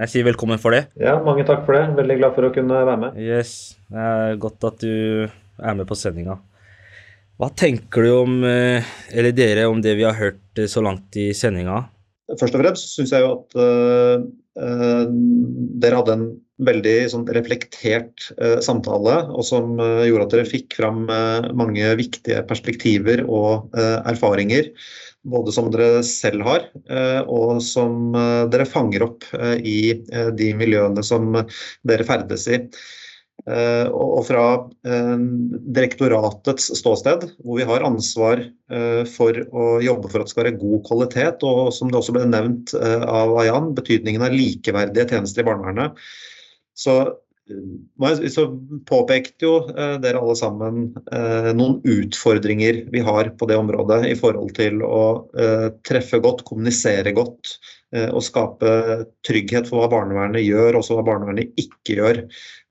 jeg 0.00 0.12
sier 0.12 0.24
velkommen 0.24 0.60
for 0.62 0.72
det. 0.72 0.86
Ja, 0.96 1.18
mange 1.24 1.44
takk 1.44 1.66
for 1.66 1.76
det. 1.76 1.84
Veldig 1.98 2.16
glad 2.20 2.36
for 2.38 2.48
å 2.48 2.52
kunne 2.54 2.78
være 2.88 3.00
med. 3.02 3.18
Yes, 3.20 3.76
det 3.92 4.06
er 4.08 4.38
godt 4.40 4.64
at 4.64 4.80
du 4.80 5.26
er 5.28 5.76
med 5.76 5.84
på 5.88 5.98
sendinga. 5.98 6.38
Hva 7.36 7.50
tenker 7.52 8.06
du 8.06 8.14
om, 8.14 8.38
eller 8.40 9.36
dere, 9.36 9.66
om 9.68 9.82
det 9.84 9.92
vi 9.98 10.06
har 10.08 10.16
hørt 10.16 10.64
så 10.72 10.80
langt 10.80 11.18
i 11.20 11.28
sendinga? 11.36 11.82
Først 12.34 12.56
og 12.56 12.62
fremst 12.64 12.96
syns 12.96 13.12
jeg 13.14 13.22
jo 13.22 13.34
at 13.36 13.54
uh, 13.54 14.24
uh, 14.58 15.04
dere 15.78 16.00
hadde 16.00 16.16
en 16.16 16.26
veldig 16.66 16.94
sånn, 17.12 17.26
reflektert 17.36 18.30
uh, 18.40 18.58
samtale, 18.64 19.20
og 19.30 19.46
som 19.46 19.76
gjorde 19.78 20.26
at 20.26 20.34
dere 20.34 20.48
fikk 20.48 20.74
fram 20.80 21.04
mange 21.06 21.92
viktige 22.00 22.40
perspektiver 22.48 23.22
og 23.28 23.76
erfaringer. 23.76 24.72
Både 25.26 25.52
som 25.54 25.70
dere 25.74 26.04
selv 26.06 26.44
har, 26.46 26.68
og 27.26 27.58
som 27.64 28.14
dere 28.52 28.66
fanger 28.68 29.02
opp 29.08 29.26
i 29.58 29.80
de 30.38 30.52
miljøene 30.54 31.02
som 31.06 31.34
dere 31.86 32.06
ferdes 32.06 32.46
i. 32.52 32.60
Og 33.90 34.22
fra 34.26 34.44
direktoratets 35.76 36.70
ståsted, 36.78 37.26
hvor 37.42 37.58
vi 37.58 37.66
har 37.66 37.84
ansvar 37.86 38.44
for 39.12 39.42
å 39.50 39.66
jobbe 39.82 40.12
for 40.12 40.22
at 40.22 40.30
det 40.30 40.34
skal 40.34 40.44
være 40.44 40.60
god 40.62 40.86
kvalitet, 40.88 41.44
og 41.46 41.74
som 41.74 41.90
det 41.90 41.98
også 42.00 42.14
ble 42.16 42.24
nevnt 42.30 42.76
av 42.78 43.34
Ayan, 43.42 43.72
betydningen 43.76 44.24
av 44.26 44.34
likeverdige 44.34 45.10
tjenester 45.10 45.42
i 45.42 45.48
barnevernet. 45.50 45.98
Så, 46.76 47.00
så 48.32 48.44
påpekte 48.88 49.46
jo 49.46 49.52
dere 50.02 50.18
alle 50.18 50.34
sammen 50.38 50.88
noen 51.54 51.76
utfordringer 51.86 52.80
vi 52.90 53.02
har 53.06 53.30
på 53.38 53.46
det 53.46 53.58
området 53.60 54.00
i 54.10 54.16
forhold 54.18 54.56
til 54.58 54.82
å 54.82 55.04
treffe 55.86 56.18
godt, 56.24 56.42
kommunisere 56.48 57.14
godt 57.14 57.54
og 58.10 58.18
skape 58.26 58.72
trygghet 59.24 59.70
for 59.70 59.78
hva 59.84 59.92
barnevernet 59.92 60.42
gjør, 60.42 60.80
også 60.80 60.98
hva 60.98 61.06
barnevernet 61.06 61.54
ikke 61.62 62.00
gjør. 62.00 62.24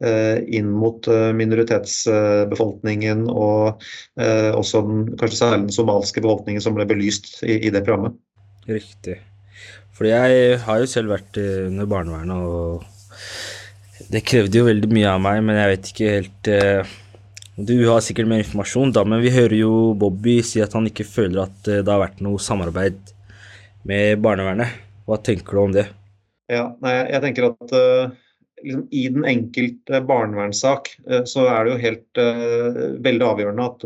Eh, 0.03 0.41
inn 0.51 0.73
mot 0.75 1.07
eh, 1.07 1.29
minoritetsbefolkningen 1.39 3.29
og 3.31 3.79
eh, 4.19 4.51
også 4.51 4.81
kanskje 5.15 5.37
særlig 5.37 5.61
den 5.61 5.71
somalske 5.71 6.19
befolkningen 6.19 6.59
som 6.63 6.75
ble 6.75 6.83
belyst 6.89 7.37
i, 7.47 7.69
det 7.71 7.79
programmet. 7.85 8.17
Riktig. 8.67 9.21
Fordi 9.95 10.11
jeg 10.11 10.59
har 10.65 10.81
jo 10.81 10.89
selv 10.91 11.15
vært 11.15 11.39
under 11.39 11.87
barnevernet, 11.87 12.35
og 12.35 12.83
det 14.11 14.21
krevde 14.27 14.61
jo 14.61 14.67
veldig 14.67 14.91
mye 14.93 15.09
av 15.11 15.23
meg, 15.23 15.41
men 15.45 15.59
jeg 15.59 15.71
vet 15.71 15.89
ikke 15.91 16.13
helt 16.13 16.49
Du 17.55 17.75
har 17.87 18.03
sikkert 18.03 18.29
mer 18.29 18.43
informasjon, 18.43 18.93
da, 18.95 19.05
men 19.07 19.23
vi 19.23 19.33
hører 19.33 19.55
jo 19.57 19.73
Bobby 19.97 20.41
si 20.43 20.61
at 20.63 20.73
han 20.75 20.89
ikke 20.89 21.07
føler 21.07 21.45
at 21.45 21.59
det 21.65 21.87
har 21.87 22.01
vært 22.01 22.23
noe 22.25 22.41
samarbeid 22.41 22.99
med 23.87 24.19
barnevernet. 24.19 24.81
Hva 25.05 25.19
tenker 25.23 25.55
du 25.55 25.61
om 25.61 25.75
det? 25.75 25.85
Ja, 26.51 26.67
nei, 26.83 26.93
jeg 27.09 27.21
tenker 27.23 27.47
at 27.51 27.73
uh, 27.73 28.13
liksom, 28.63 28.83
I 28.91 29.03
den 29.13 29.25
enkelte 29.29 30.01
barnevernssak 30.07 30.89
uh, 31.09 31.23
så 31.27 31.47
er 31.51 31.65
det 31.65 31.73
jo 31.73 31.81
helt 31.83 32.21
uh, 32.21 32.79
veldig 33.05 33.27
avgjørende 33.27 33.67
at 33.71 33.85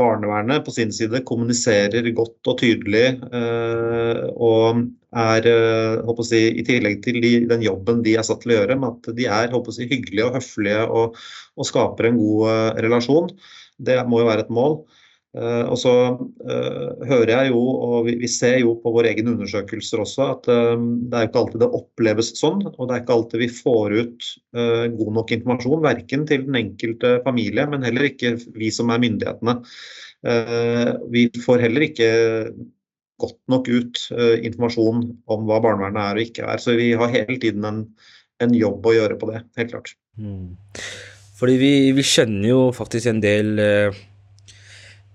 barnevernet 0.00 0.64
på 0.66 0.74
sin 0.74 0.94
side 0.94 1.22
kommuniserer 1.28 2.08
godt 2.16 2.50
og 2.50 2.58
tydelig 2.60 3.04
og 4.40 4.84
er 5.10 5.46
si, 6.26 6.40
i 6.60 6.64
tillegg 6.66 7.00
til 7.04 7.18
de, 7.22 7.32
den 7.50 7.64
jobben 7.64 8.04
de 8.06 8.14
er 8.18 8.26
satt 8.26 8.44
til 8.44 8.54
å 8.54 8.58
gjøre, 8.60 8.76
med 8.78 8.94
at 8.94 9.16
de 9.18 9.26
er 9.26 9.56
si, 9.74 9.88
hyggelige 9.90 10.28
og 10.28 10.38
høflige 10.38 10.84
og, 10.86 11.18
og 11.58 11.68
skaper 11.68 12.10
en 12.10 12.20
god 12.20 12.80
relasjon. 12.86 13.32
Det 13.80 13.98
må 14.06 14.22
jo 14.22 14.30
være 14.30 14.46
et 14.46 14.54
mål. 14.54 14.78
Uh, 15.30 15.62
og 15.70 15.76
så 15.78 15.92
uh, 16.18 17.02
hører 17.06 17.30
jeg 17.30 17.50
jo, 17.52 17.60
og 17.60 18.08
vi, 18.08 18.26
ser 18.26 18.56
jo 18.64 18.72
på 18.82 18.90
våre 18.96 19.12
egne 19.12 19.36
undersøkelser 19.36 20.02
også, 20.02 20.26
at 20.34 20.48
uh, 20.50 20.74
det 21.06 21.14
er 21.14 21.28
ikke 21.28 21.42
alltid 21.44 21.62
det 21.62 21.68
oppleves 21.78 22.32
sånn. 22.40 22.64
Og 22.72 22.88
det 22.88 22.96
er 22.96 23.04
ikke 23.04 23.16
alltid 23.18 23.44
vi 23.44 23.50
får 23.60 23.94
ut 24.00 24.28
god 24.50 25.14
nok 25.20 25.32
informasjon, 25.36 25.84
verken 25.86 26.26
til 26.26 26.44
den 26.48 26.58
enkelte 26.58 27.14
familie, 27.26 27.68
men 27.70 27.86
heller 27.86 28.08
ikke 28.08 28.34
vi 28.58 28.72
som 28.74 28.90
er 28.90 29.02
myndighetene. 29.02 29.60
vi 31.14 31.22
får 31.40 31.62
heller 31.62 31.84
ikke 31.86 32.08
godt 33.22 33.38
nok 33.48 33.68
ut 33.70 34.00
informasjon 34.10 35.04
om 35.30 35.46
hva 35.48 35.60
barnevernet 35.62 36.02
er 36.02 36.18
og 36.18 36.26
ikke 36.26 36.44
er. 36.50 36.60
Så 36.60 36.74
vi 36.76 36.90
har 36.98 37.14
hele 37.14 37.38
tiden 37.40 37.64
en, 37.68 37.80
en 38.42 38.56
jobb 38.56 38.84
å 38.84 38.96
gjøre 38.96 39.16
på 39.20 39.30
det, 39.30 39.44
helt 39.60 39.72
klart. 39.72 39.94
Mm. 40.18 40.58
Fordi 41.40 41.56
vi, 41.62 41.72
vi, 41.96 42.04
kjenner 42.04 42.50
jo 42.50 42.60
faktisk 42.76 43.14
en 43.14 43.22
del 43.24 43.54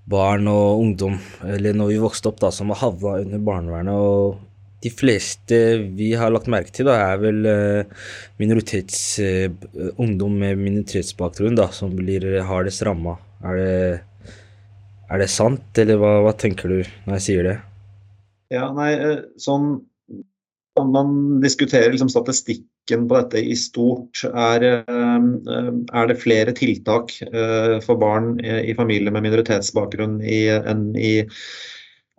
barn 0.10 0.50
og 0.52 0.82
ungdom, 0.82 1.16
eller 1.46 1.78
når 1.78 1.94
vi 1.94 2.02
vokste 2.04 2.30
opp, 2.30 2.42
da, 2.44 2.52
som 2.54 2.70
har 2.74 2.84
havna 2.84 3.20
under 3.26 3.46
barnevernet. 3.46 3.94
og 3.96 4.42
de 4.86 4.92
fleste 4.94 5.58
vi 5.98 6.12
har 6.14 6.30
lagt 6.30 6.50
merke 6.52 6.70
til, 6.70 6.86
da, 6.86 7.00
er 7.08 7.22
vel 7.24 7.48
uh, 7.50 8.04
minoritets, 8.38 9.00
uh, 9.18 9.50
ungdom 9.98 10.36
med 10.44 10.62
minoritetsbakgrunn 10.62 11.58
da, 11.58 11.72
som 11.74 11.96
blir 11.98 12.28
hardest 12.46 12.86
ramma. 12.86 13.16
Er 13.42 14.04
er 15.06 15.22
det 15.22 15.30
sant, 15.30 15.68
eller 15.78 16.00
hva, 16.02 16.14
hva, 16.26 16.34
tenker 16.38 16.72
du 16.72 16.80
når 17.06 17.18
jeg 17.18 17.26
sier 17.28 17.50
det? 17.50 17.58
Ja, 18.54 18.70
nei, 18.74 18.92
eh, 18.94 19.20
sånn 19.42 19.84
man 20.76 21.40
diskuterer 21.44 21.94
liksom, 21.94 22.10
statistikk 22.12 22.66
politikken 22.86 23.08
på 23.08 23.16
dette 23.18 23.40
i 23.40 23.56
stort? 23.56 24.24
Er, 24.34 24.64
eh, 24.64 25.70
er 25.94 26.08
det 26.08 26.22
flere 26.22 26.54
tiltak 26.54 27.12
eh, 27.22 27.80
for 27.82 27.98
barn 27.98 28.40
i 28.40 28.76
familier 28.76 29.12
med 29.12 29.24
minoritetsbakgrunn 29.24 30.22
enn 30.22 30.96
i 30.96 31.26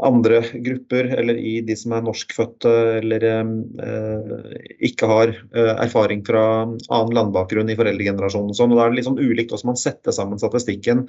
andre 0.05 0.43
grupper, 0.53 1.05
eller 1.05 1.39
i 1.41 1.61
de 1.65 1.77
som 1.77 1.95
er 1.97 2.05
norskfødte 2.05 2.73
eller 2.99 3.25
eh, 3.25 4.59
ikke 4.85 5.09
har 5.09 5.33
eh, 5.33 5.73
erfaring 5.73 6.21
fra 6.27 6.43
annen 6.67 7.15
landbakgrunn 7.17 7.73
i 7.73 7.79
foreldregenerasjonen. 7.79 8.53
Og 8.53 8.59
sånn, 8.59 8.77
Da 8.77 8.85
er 8.85 8.93
det 8.93 9.07
sånn 9.07 9.21
ulikt 9.21 9.55
hvordan 9.55 9.73
man 9.73 9.81
setter 9.81 10.13
sammen 10.13 10.43
statistikken. 10.43 11.07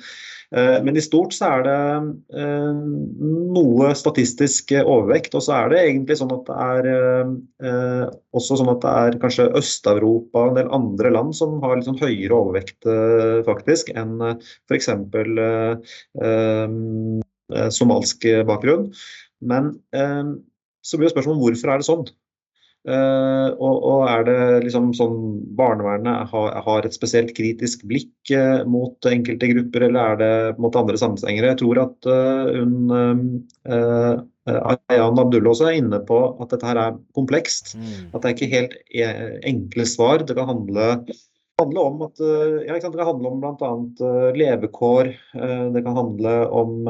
Eh, 0.55 0.77
men 0.87 0.95
i 0.95 1.03
stort 1.03 1.35
så 1.35 1.51
er 1.57 1.67
det 1.67 1.77
noe 3.57 3.91
statistisk 3.99 4.71
overvekt. 4.79 5.35
Og 5.35 5.43
så 5.43 5.57
er 5.59 5.73
det 5.73 5.83
egentlig 5.83 6.19
sånn 6.21 6.31
at 6.37 6.47
det 6.47 6.57
er 6.69 6.83
også 8.37 8.61
sånn 8.61 8.71
at 8.71 8.83
det 8.85 8.97
er 9.03 9.19
kanskje 9.19 9.51
Øst-Europa 9.59 10.45
og 10.45 10.53
en 10.53 10.59
del 10.61 10.75
andre 10.75 11.11
land 11.11 11.35
som 11.35 11.59
har 11.63 11.75
litt 11.75 11.89
sånn 11.89 11.99
høyere 11.99 12.39
overvekt 12.39 12.87
faktisk 13.47 13.91
enn 13.97 14.15
f.eks. 14.69 14.87
Eh, 16.23 17.26
somalsk 17.73 18.25
bakgrunn. 18.47 18.89
Men 19.39 19.75
eh, 19.95 20.31
så 20.85 20.97
blir 20.97 21.09
jo 21.09 21.15
spørsmålet 21.15 21.43
hvorfor 21.43 21.73
er 21.73 21.81
det 21.81 21.87
sånn? 21.87 22.07
Uh, 22.87 23.51
og, 23.59 23.81
og, 23.83 24.01
er 24.07 24.21
det 24.23 24.41
liksom 24.63 24.93
sånn 24.95 25.15
barnevernet 25.59 26.29
har, 26.31 26.53
har 26.63 26.85
et 26.87 26.95
spesielt 26.95 27.33
kritisk 27.35 27.81
blikk 27.89 28.31
uh, 28.31 28.61
mot 28.63 29.09
enkelte 29.09 29.49
grupper, 29.51 29.89
eller 29.89 30.13
er 30.13 30.21
det 30.21 30.61
mot 30.63 30.77
andre 30.79 30.95
sammenhenger? 31.01 31.49
Jeg 31.49 31.59
tror 31.59 31.81
at 31.83 32.07
uh, 32.07 32.53
hun 32.55 32.93
Ayan 34.47 35.19
Abdullah 35.19 35.51
også 35.51 35.67
er 35.67 35.81
inne 35.81 35.99
på 36.07 36.21
at 36.39 36.53
dette 36.53 36.69
her 36.69 36.79
er 36.79 36.99
komplekst. 37.17 37.73
Mm. 37.75 38.13
At 38.13 38.21
det 38.21 38.29
er 38.29 38.35
ikke 38.37 38.53
helt 38.53 38.77
enkle 39.51 39.87
svar. 39.91 40.23
Det 40.23 40.37
kan 40.37 40.47
handle 40.47 40.85
handle 41.57 41.79
om 41.79 42.01
at, 42.05 42.19
eh, 42.19 42.67
ja, 42.67 42.73
det 42.73 42.81
kan 42.81 42.93
handle 42.93 43.29
om 43.29 43.39
bl.a. 43.41 43.69
Eh, 44.05 44.35
levekår. 44.37 45.07
Eh, 45.33 45.65
det 45.73 45.81
kan 45.83 45.95
handle 45.97 46.33
om 46.53 46.87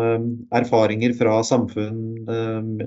erfaringer 0.51 1.13
fra 1.15 1.39
samfunn 1.43 2.03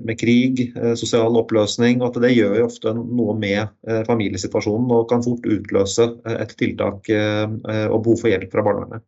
med 0.05 0.19
krig, 0.21 0.75
sosial 0.99 1.37
oppløsning. 1.40 2.03
og 2.03 2.11
at 2.11 2.21
Det 2.23 2.35
gjør 2.35 2.59
jo 2.59 2.66
ofte 2.66 2.93
noe 2.95 3.37
med 3.38 3.69
familiesituasjonen 4.07 4.90
og 4.93 5.09
kan 5.09 5.23
fort 5.25 5.47
utløse 5.47 6.11
et 6.29 6.53
tiltak 6.61 7.09
og 7.09 8.03
behov 8.05 8.21
for 8.21 8.29
hjelp 8.29 8.53
fra 8.53 8.64
barnevernet. 8.66 9.03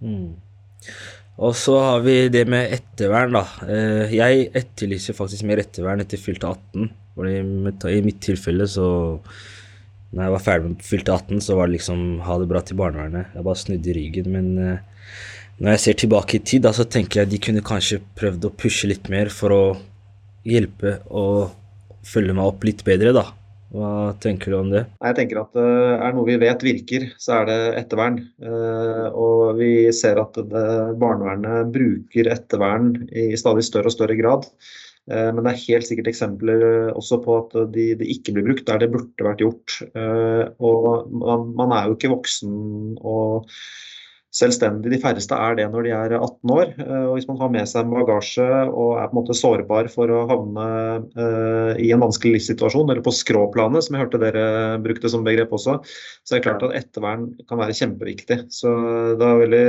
Mm. 0.00 0.32
Og 1.44 1.54
så 1.54 1.76
har 1.78 2.00
vi 2.00 2.28
det 2.28 2.46
med 2.48 2.72
ettervern, 2.72 3.36
da. 3.36 3.44
Jeg 4.08 4.48
etterlyser 4.54 5.16
faktisk 5.16 5.44
mer 5.44 5.60
ettervern 5.60 6.00
etter 6.00 6.16
fylte 6.16 6.48
18. 6.48 6.88
I 7.20 8.00
mitt 8.00 8.22
tilfelle 8.24 8.64
så 8.64 9.18
når 10.14 10.28
jeg 10.28 10.34
var 10.34 10.42
ferdig 10.44 10.70
med 10.70 10.82
fylte 10.86 11.14
18, 11.14 11.42
så 11.42 11.56
var 11.58 11.68
det 11.68 11.76
liksom 11.78 12.02
ha 12.22 12.38
det 12.38 12.50
bra 12.50 12.62
til 12.62 12.78
barnevernet. 12.78 13.32
Jeg 13.34 13.46
bare 13.46 13.60
snudde 13.60 13.94
ryggen. 13.96 14.28
Men 14.30 14.50
uh, 14.58 15.06
når 15.58 15.74
jeg 15.74 15.82
ser 15.84 16.00
tilbake 16.04 16.38
i 16.38 16.44
tid, 16.46 16.62
da, 16.66 16.74
så 16.76 16.86
tenker 16.86 17.22
jeg 17.22 17.32
de 17.32 17.40
kunne 17.42 17.64
kanskje 17.66 18.02
prøvd 18.18 18.46
å 18.46 18.54
pushe 18.62 18.90
litt 18.90 19.10
mer 19.10 19.32
for 19.34 19.54
å 19.54 19.62
hjelpe 20.46 21.00
og 21.10 21.56
følge 22.06 22.36
meg 22.36 22.52
opp 22.52 22.66
litt 22.68 22.84
bedre, 22.86 23.14
da. 23.16 23.26
Hva 23.74 24.14
tenker 24.22 24.52
du 24.52 24.58
om 24.60 24.68
det? 24.70 24.84
Jeg 25.02 25.16
tenker 25.18 25.40
at 25.40 25.56
det 25.56 25.64
Er 25.66 26.12
noe 26.14 26.28
vi 26.28 26.36
vet 26.38 26.60
virker, 26.62 27.08
så 27.18 27.40
er 27.40 27.48
det 27.48 27.58
ettervern. 27.80 28.20
Uh, 28.38 29.10
og 29.10 29.58
vi 29.58 29.72
ser 29.96 30.22
at 30.22 30.38
barnevernet 30.38 31.74
bruker 31.74 32.30
ettervern 32.36 32.92
i 33.10 33.32
stadig 33.40 33.66
større 33.66 33.90
og 33.90 33.96
større 33.96 34.18
grad. 34.20 34.46
Eh, 35.12 35.30
men 35.34 35.44
det 35.44 35.52
er 35.52 35.64
helt 35.66 35.88
sikkert 35.88 36.10
eksempler 36.14 36.62
eh, 36.64 36.92
også 36.96 37.20
på 37.24 37.38
at 37.42 37.56
de, 37.74 37.90
de 38.00 38.10
ikke 38.14 38.36
blir 38.36 38.46
brukt 38.48 38.68
der 38.68 38.80
det 38.80 38.92
burde 38.94 39.26
vært 39.26 39.42
gjort. 39.44 39.80
Eh, 39.92 40.44
og 40.64 41.10
man, 41.12 41.50
man 41.58 41.74
er 41.76 41.88
jo 41.88 41.98
ikke 41.98 42.12
voksen 42.14 42.54
og 43.04 43.50
selvstendig. 44.34 44.90
De 44.90 44.98
færreste 44.98 45.36
er 45.36 45.58
det 45.60 45.66
når 45.70 45.84
de 45.86 45.90
er 45.94 46.14
18 46.16 46.50
år. 46.50 46.70
Og 46.82 47.12
hvis 47.14 47.28
man 47.28 47.36
har 47.38 47.52
med 47.54 47.68
seg 47.70 47.84
en 47.84 47.92
bagasje 47.92 48.46
og 48.64 48.96
er 48.98 49.04
på 49.06 49.14
en 49.14 49.18
måte 49.20 49.36
sårbar 49.38 49.86
for 49.92 50.10
å 50.10 50.24
havne 50.26 50.64
i 51.78 51.92
en 51.94 52.02
vanskelig 52.02 52.40
livssituasjon, 52.40 52.90
eller 52.90 53.04
på 53.06 53.14
skråplanet, 53.14 53.86
som 53.86 53.94
jeg 53.94 54.02
hørte 54.02 54.18
dere 54.24 54.48
brukte 54.82 55.12
som 55.12 55.22
begrep 55.22 55.54
også, 55.54 55.76
så 55.86 56.34
er 56.34 56.42
det 56.42 56.48
klart 56.48 56.66
at 56.66 56.74
ettervern 56.80 57.28
kan 57.46 57.62
være 57.62 57.78
kjempeviktig. 57.78 58.40
Så 58.50 58.74
det 59.20 59.28
er 59.28 59.40
veldig 59.44 59.64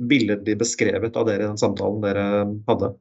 billedlig 0.00 0.56
beskrevet 0.60 1.16
av 1.16 1.26
dere 1.28 1.44
i 1.44 1.48
den 1.48 1.60
samtalen 1.60 2.00
dere 2.02 2.26
hadde? 2.68 2.92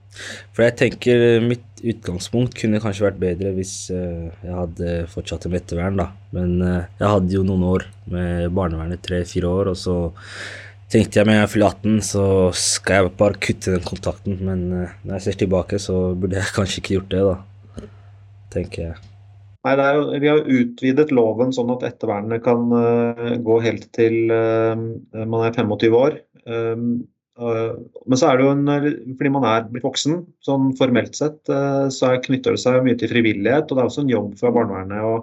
For 0.56 0.66
jeg 0.66 0.78
tenker 0.82 1.26
mitt 1.46 1.66
utgangspunkt 1.80 2.58
kunne 2.60 2.82
kanskje 2.84 3.06
vært 3.08 3.22
bedre 3.22 3.54
hvis 3.56 3.74
uh, 3.96 4.28
jeg 4.44 4.56
hadde 4.56 4.96
fortsatt 5.14 5.48
med 5.48 5.62
ettervern, 5.62 6.00
da. 6.02 6.10
Men 6.36 6.58
uh, 6.64 6.88
jeg 7.00 7.14
hadde 7.16 7.38
jo 7.38 7.46
noen 7.48 7.68
år 7.70 7.86
med 8.12 8.50
barnevernet, 8.56 9.04
tre-fire 9.06 9.52
år, 9.62 9.72
og 9.74 9.80
så 9.80 10.00
tenkte 10.90 11.22
jeg 11.22 11.30
med 11.30 11.40
jeg 11.40 11.52
fyller 11.54 11.76
18, 11.78 12.00
så 12.06 12.26
skal 12.58 13.06
jeg 13.06 13.14
bare 13.20 13.44
kutte 13.46 13.76
den 13.76 13.86
kontakten. 13.88 14.40
Men 14.44 14.66
uh, 14.74 14.98
når 15.04 15.18
jeg 15.18 15.28
ser 15.28 15.44
tilbake, 15.44 15.80
så 15.82 16.02
burde 16.16 16.42
jeg 16.42 16.56
kanskje 16.58 16.84
ikke 16.84 16.98
gjort 16.98 17.14
det, 17.16 17.24
da. 17.30 17.88
Tenker 18.50 18.90
jeg. 18.90 19.00
Nei, 19.68 19.76
jo, 19.76 20.04
Vi 20.24 20.30
har 20.32 20.46
utvidet 20.48 21.12
loven 21.12 21.52
sånn 21.52 21.74
at 21.74 21.84
ettervernet 21.90 22.44
kan 22.46 22.62
uh, 22.72 23.36
gå 23.44 23.58
helt 23.66 23.90
til 23.96 24.32
uh, 24.32 24.72
man 25.20 25.44
er 25.44 25.56
25 25.56 25.98
år. 26.00 26.16
Uh, 26.50 27.00
men 27.40 28.20
så 28.20 28.28
er 28.28 28.40
det 28.40 28.44
jo 28.44 28.52
en, 28.52 28.66
fordi 29.16 29.30
man 29.32 29.46
er 29.48 29.70
blitt 29.70 29.86
voksen, 29.86 30.26
sånn 30.44 30.74
formelt 30.76 31.16
sett, 31.16 31.40
så 31.96 32.10
knytter 32.26 32.58
det 32.58 32.60
seg 32.60 32.82
mye 32.84 32.98
til 33.00 33.08
frivillighet. 33.14 33.70
Og 33.70 33.78
det 33.78 33.84
er 33.86 33.88
også 33.88 34.04
en 34.04 34.12
jobb 34.12 34.34
fra 34.42 34.52
barnevernet 34.52 35.06
å 35.08 35.14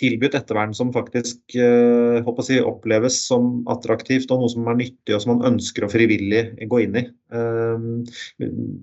tilby 0.00 0.28
et 0.28 0.36
ettervern 0.38 0.74
som 0.76 0.92
faktisk 0.94 1.56
uh, 1.58 2.42
si, 2.44 2.58
oppleves 2.62 3.18
som 3.28 3.62
attraktivt 3.70 4.32
og 4.34 4.42
noe 4.42 4.52
som 4.52 4.68
er 4.70 4.78
nyttig 4.80 5.14
og 5.14 5.22
som 5.22 5.34
man 5.34 5.54
ønsker 5.54 5.86
å 5.86 5.90
frivillig 5.92 6.42
gå 6.70 6.82
inn 6.84 6.98
i. 6.98 7.04
Uh, 7.34 8.02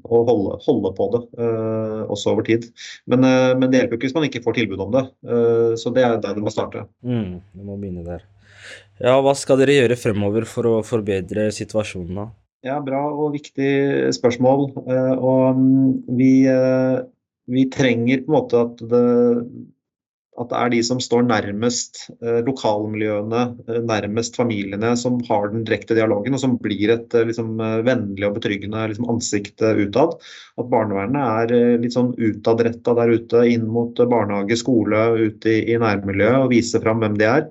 og 0.07 0.29
holde, 0.31 0.59
holde, 0.65 0.93
på 0.97 1.09
det 1.15 1.23
uh, 1.39 2.03
også 2.11 2.35
over 2.35 2.47
tid. 2.47 2.69
Men, 3.11 3.25
men, 3.59 3.69
det 3.71 3.81
hjelper 3.81 3.99
ikke 3.99 4.09
hvis 4.09 4.17
man 4.17 4.27
ikke 4.27 4.43
får 4.45 4.59
tilbud 4.59 4.85
om 4.87 4.93
det. 4.95 5.05
så 5.79 5.91
det 5.93 6.03
er 6.05 6.19
der 6.21 6.37
det 6.37 6.43
må 6.43 6.53
starte. 6.53 6.85
Mm, 7.05 7.39
det 7.55 7.65
må 7.67 7.77
begynne 7.79 8.05
der. 8.07 8.23
Ja, 8.99 9.15
hva 9.23 9.33
skal 9.37 9.61
dere 9.61 9.77
gjøre 9.79 9.97
fremover 9.99 10.45
for 10.49 10.69
å 10.69 10.75
forbedre 10.85 11.47
situasjonen 11.55 12.19
da? 12.19 12.27
Ja, 12.67 12.77
bra 12.85 13.07
og 13.09 13.31
viktig 13.33 13.71
spørsmål. 14.13 14.67
Og 14.75 15.57
mm, 15.57 15.93
vi, 16.19 16.33
vi 17.49 17.63
trenger 17.73 18.21
på 18.21 18.29
en 18.29 18.35
måte 18.35 18.65
at 18.67 18.83
det 18.91 19.05
at 20.39 20.47
det 20.47 20.57
er 20.57 20.71
de 20.71 20.79
som 20.85 20.99
står 21.03 21.25
nærmest 21.27 22.05
eh, 22.23 22.39
lokalmiljøene, 22.47 23.41
eh, 23.67 23.79
nærmest 23.83 24.37
familiene, 24.39 24.93
som 24.99 25.19
har 25.27 25.49
den 25.51 25.65
direkte 25.67 25.97
dialogen, 25.97 26.37
og 26.37 26.41
som 26.43 26.55
blir 26.61 26.93
et 26.93 27.15
eh, 27.17 27.25
liksom, 27.27 27.53
eh, 27.59 27.81
vennlig 27.87 28.27
og 28.29 28.37
betryggende 28.39 28.85
liksom, 28.93 29.09
ansikt 29.11 29.63
eh, 29.65 29.83
utad. 29.83 30.15
At 30.61 30.71
barnevernet 30.71 31.51
er 31.51 31.77
litt 31.83 31.97
sånn 31.97 32.13
utadretta 32.15 32.95
der 32.97 33.11
ute, 33.17 33.43
inn 33.51 33.67
mot 33.71 33.99
barnehage, 33.99 34.57
skole, 34.61 35.03
ute 35.19 35.51
i, 35.51 35.61
i 35.75 35.79
nærmiljøet, 35.81 36.45
og 36.45 36.51
viser 36.55 36.83
fram 36.83 37.03
hvem 37.03 37.19
de 37.19 37.27
er. 37.27 37.47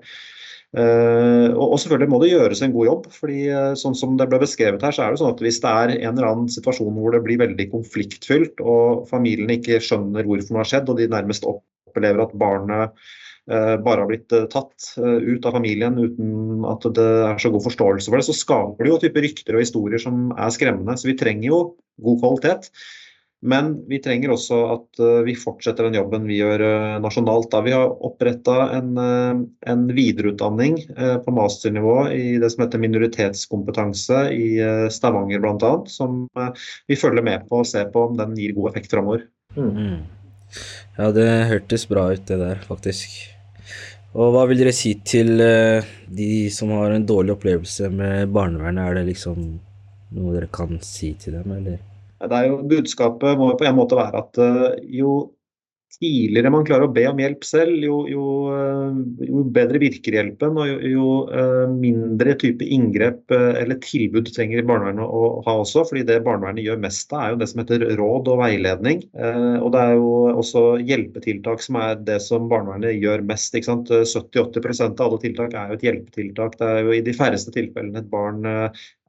Uh, 0.71 1.51
og, 1.59 1.81
selvfølgelig 1.83 2.11
må 2.13 2.19
det 2.23 2.29
gjøres 2.31 2.61
en 2.63 2.75
god 2.75 2.87
jobb. 2.87 3.07
fordi 3.11 3.39
uh, 3.51 3.73
sånn 3.79 3.97
som 3.99 4.13
det 4.19 4.29
ble 4.31 4.39
beskrevet 4.39 4.85
her, 4.87 4.95
så 4.95 5.03
er 5.03 5.11
det 5.11 5.19
sånn 5.19 5.33
at 5.33 5.43
Hvis 5.43 5.59
det 5.65 5.71
er 5.71 5.95
en 5.97 6.13
eller 6.13 6.29
annen 6.29 6.53
situasjon 6.53 6.95
hvor 6.95 7.17
det 7.17 7.25
blir 7.25 7.41
veldig 7.43 7.67
konfliktfylt, 7.73 8.63
og 8.63 9.09
familien 9.11 9.51
ikke 9.57 9.81
skjønner 9.83 10.29
hvorfor 10.29 10.55
noe 10.55 10.63
har 10.63 10.71
skjedd, 10.71 10.93
og 10.93 11.01
de 11.01 11.09
nærmest 11.11 11.49
opplever 11.51 12.23
at 12.23 12.37
barnet 12.39 12.95
eh, 13.51 13.77
bare 13.83 14.05
har 14.05 14.09
blitt 14.13 14.31
eh, 14.37 14.47
tatt 14.53 14.93
eh, 15.03 15.19
ut 15.35 15.49
av 15.49 15.59
familien 15.59 15.99
uten 15.99 16.63
at 16.71 16.87
det 16.95 17.09
er 17.33 17.43
så 17.43 17.51
god 17.51 17.67
forståelse 17.67 18.13
for 18.13 18.21
det, 18.21 18.29
så 18.31 18.39
skaper 18.39 18.87
det 18.87 18.93
jo 18.93 19.03
type 19.03 19.27
rykter 19.27 19.59
og 19.59 19.65
historier 19.65 20.03
som 20.03 20.31
er 20.37 20.55
skremmende. 20.55 20.95
Så 20.95 21.11
vi 21.11 21.19
trenger 21.19 21.51
jo 21.51 21.61
god 22.07 22.23
kvalitet. 22.23 22.71
Men 23.41 23.71
vi 23.89 23.99
trenger 24.05 24.35
også 24.35 24.59
at 24.75 25.01
vi 25.25 25.33
fortsetter 25.39 25.87
den 25.87 25.97
jobben 25.97 26.27
vi 26.29 26.37
gjør 26.43 26.61
nasjonalt. 27.01 27.49
Da 27.53 27.63
vi 27.65 27.73
har 27.73 27.95
oppretta 28.05 28.67
en, 28.77 28.91
en, 29.01 29.87
videreutdanning 29.97 30.77
på 31.25 31.33
masternivå 31.33 31.95
i 32.13 32.37
det 32.43 32.51
som 32.53 32.67
heter 32.67 32.83
minoritetskompetanse 32.85 34.27
i 34.37 34.47
Stavanger 34.93 35.41
bl.a. 35.41 35.73
Som 35.89 36.27
vi 36.85 37.01
følger 37.01 37.25
med 37.25 37.49
på 37.49 37.63
og 37.63 37.71
ser 37.71 37.89
på 37.95 38.11
om 38.11 38.21
den 38.21 38.37
gir 38.37 38.53
god 38.59 38.75
effekt 38.75 38.93
framover. 38.93 39.25
Mm. 39.57 39.73
mm. 39.73 40.01
Ja, 40.99 41.11
det 41.15 41.29
hørtes 41.47 41.89
bra 41.89 42.11
ut, 42.13 42.27
det 42.29 42.37
der, 42.41 42.61
faktisk. 42.67 43.15
Og 44.19 44.33
hva 44.35 44.43
vil 44.51 44.59
dere 44.59 44.75
si 44.75 44.97
til 45.07 45.39
de 45.39 46.31
som 46.51 46.73
har 46.75 46.95
en 46.95 47.07
dårlig 47.07 47.37
opplevelse 47.37 47.91
med 47.95 48.33
barnevernet? 48.35 48.83
Er 48.83 48.99
det 48.99 49.11
liksom 49.13 49.45
noe 50.17 50.35
dere 50.35 50.51
kan 50.51 50.81
si 50.83 51.13
til 51.23 51.39
dem, 51.39 51.55
eller? 51.55 51.79
Det 52.21 52.37
er 52.37 52.49
jo 52.51 52.63
Budskapet 52.69 53.39
må 53.41 53.53
på 53.57 53.69
en 53.69 53.79
måte 53.79 53.99
være 53.99 54.25
at 54.25 54.41
uh, 54.43 54.73
jo 54.85 55.21
tidligere 56.01 56.53
man 56.55 56.63
klarer 56.65 56.87
å 56.87 56.93
be 56.95 57.03
om 57.11 57.19
hjelp 57.19 57.43
selv, 57.45 57.75
jo, 57.83 57.97
jo, 58.09 58.27
eh, 58.55 59.01
jo 59.27 59.41
bedre 59.53 59.81
virker 59.83 60.15
hjelpen, 60.15 60.55
og 60.63 60.85
jo, 60.87 61.09
uh, 61.29 61.65
mindre 61.75 62.37
type 62.39 62.65
inngrep 62.65 63.35
eller 63.35 63.77
tilbud 63.83 64.31
trenger 64.31 64.63
barnevernet 64.69 65.03
å, 65.03 65.25
ha 65.45 65.57
også. 65.61 65.83
fordi 65.91 66.05
det 66.09 66.21
barnevernet 66.25 66.65
gjør 66.65 66.79
mest 66.85 67.13
av, 67.13 67.25
er 67.25 67.35
jo 67.35 67.41
det 67.43 67.51
som 67.51 67.61
heter 67.65 67.85
råd 67.99 68.31
og 68.33 68.41
veiledning. 68.41 69.03
Og 69.19 69.69
det 69.75 69.83
er 69.83 69.97
jo 69.99 70.15
også 70.31 70.65
hjelpetiltak 70.79 71.67
som 71.67 71.81
er 71.83 71.99
det 72.07 72.21
som 72.25 72.49
barnevernet 72.49 72.97
gjør 72.97 73.27
mest. 73.27 73.59
70-80% 73.59 75.03
av 75.03 75.11
alle 75.11 75.21
tiltak 75.27 75.59
er 75.59 75.75
jo 75.75 75.81
et 75.81 75.87
hjelpetiltak. 75.89 76.57
Det 76.63 76.71
er 76.71 76.87
jo 76.87 76.97
i 76.97 77.05
de 77.05 77.17
færreste 77.19 77.53
tilfellene 77.57 78.05
et 78.05 78.13
barn 78.15 78.47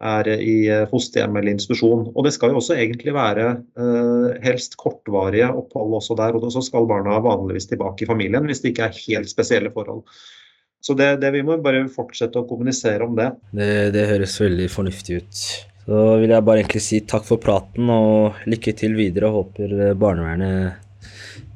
er 0.02 0.30
i 0.34 0.56
eh, 0.72 0.84
fosterhjem 0.90 1.38
eller 1.38 1.54
institusjon. 1.54 2.08
Og 2.16 2.26
det 2.26 2.34
skal 2.36 2.54
jo 2.54 2.60
også 2.62 2.78
egentlig 2.78 3.14
være 3.16 3.48
eh, 3.54 4.28
helst 4.46 4.78
kortvarige 4.82 5.52
opphold 5.54 5.98
også 6.00 6.18
der. 6.20 6.38
Og 6.38 6.52
så 6.54 6.64
skal 6.66 6.90
barna 6.90 7.20
vanligvis 7.24 7.70
tilbake 7.72 8.06
i 8.06 8.10
familien 8.10 8.48
hvis 8.50 8.64
det 8.64 8.74
ikke 8.74 8.90
er 8.90 9.02
helt 9.06 9.32
spesielle 9.32 9.74
forhold. 9.74 10.04
Så 10.82 10.96
det, 10.98 11.14
det 11.22 11.30
vi 11.36 11.44
må 11.46 11.60
bare 11.62 11.84
fortsette 11.94 12.42
å 12.42 12.48
kommunisere 12.50 13.06
om 13.06 13.14
det. 13.18 13.30
det. 13.54 13.74
Det 13.94 14.08
høres 14.10 14.40
veldig 14.42 14.70
fornuftig 14.74 15.22
ut. 15.22 15.42
Så 15.86 16.02
vil 16.22 16.34
jeg 16.34 16.46
bare 16.46 16.64
egentlig 16.64 16.82
si 16.86 17.02
takk 17.06 17.26
for 17.28 17.42
praten 17.42 17.90
og 17.94 18.42
lykke 18.50 18.74
til 18.78 18.98
videre. 18.98 19.30
Håper 19.34 19.94
barnevernet 20.02 21.12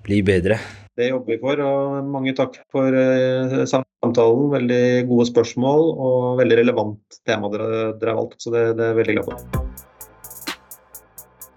blir 0.05 0.25
bedre. 0.25 0.60
Det 0.95 1.10
jobber 1.10 1.34
vi 1.34 1.39
for. 1.41 1.60
og 1.60 2.12
Mange 2.12 2.36
takk 2.38 2.62
for 2.71 2.95
uh, 2.95 3.63
samtalen. 3.67 4.45
Veldig 4.53 4.86
gode 5.10 5.27
spørsmål 5.31 5.89
og 5.95 6.39
veldig 6.39 6.62
relevant 6.62 7.19
tema 7.27 7.51
dere, 7.51 7.97
dere 7.99 8.15
har 8.15 8.21
valgt. 8.21 8.39
Så 8.43 8.53
det, 8.55 8.69
det 8.79 8.88
er 8.88 8.93
jeg 8.93 9.01
veldig 9.01 9.17
glad 9.19 9.34
for. 9.34 9.65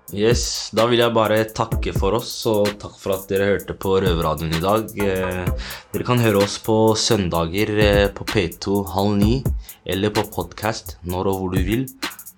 Yes, 0.09 0.71
Da 0.73 0.87
vil 0.89 1.03
jeg 1.03 1.13
bare 1.13 1.43
takke 1.53 1.93
for 1.93 2.17
oss, 2.17 2.31
og 2.49 2.71
takk 2.81 2.95
for 2.97 3.13
at 3.13 3.27
dere 3.29 3.51
hørte 3.51 3.75
på 3.77 3.99
Røverradioen 4.01 4.55
i 4.57 4.63
dag. 4.63 4.89
Eh, 5.05 5.67
dere 5.93 6.07
kan 6.09 6.23
høre 6.23 6.41
oss 6.47 6.57
på 6.65 6.95
søndager 6.97 7.75
eh, 7.85 8.07
på 8.17 8.25
P2 8.25 8.81
halv 8.95 9.19
ni, 9.21 9.35
eller 9.85 10.15
på 10.17 10.25
podkast 10.33 10.97
når 11.05 11.29
og 11.29 11.43
hvor 11.43 11.53
du 11.53 11.61
vil. 11.67 11.85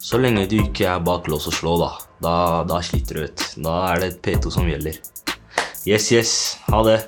Så 0.03 0.19
lenge 0.19 0.49
du 0.51 0.59
ikke 0.59 0.89
er 0.91 1.07
bak 1.07 1.31
lås 1.31 1.47
og 1.47 1.55
slå, 1.55 1.77
da. 1.79 1.93
Da, 2.21 2.35
da 2.67 2.83
sliter 2.83 3.21
du, 3.21 3.31
ut. 3.31 3.47
Da 3.63 3.79
er 3.93 4.03
det 4.03 4.13
P2 4.27 4.51
som 4.51 4.67
gjelder. 4.67 4.99
Yes, 5.87 6.13
yes. 6.13 6.59
Ha 6.69 6.83
det. 6.85 6.99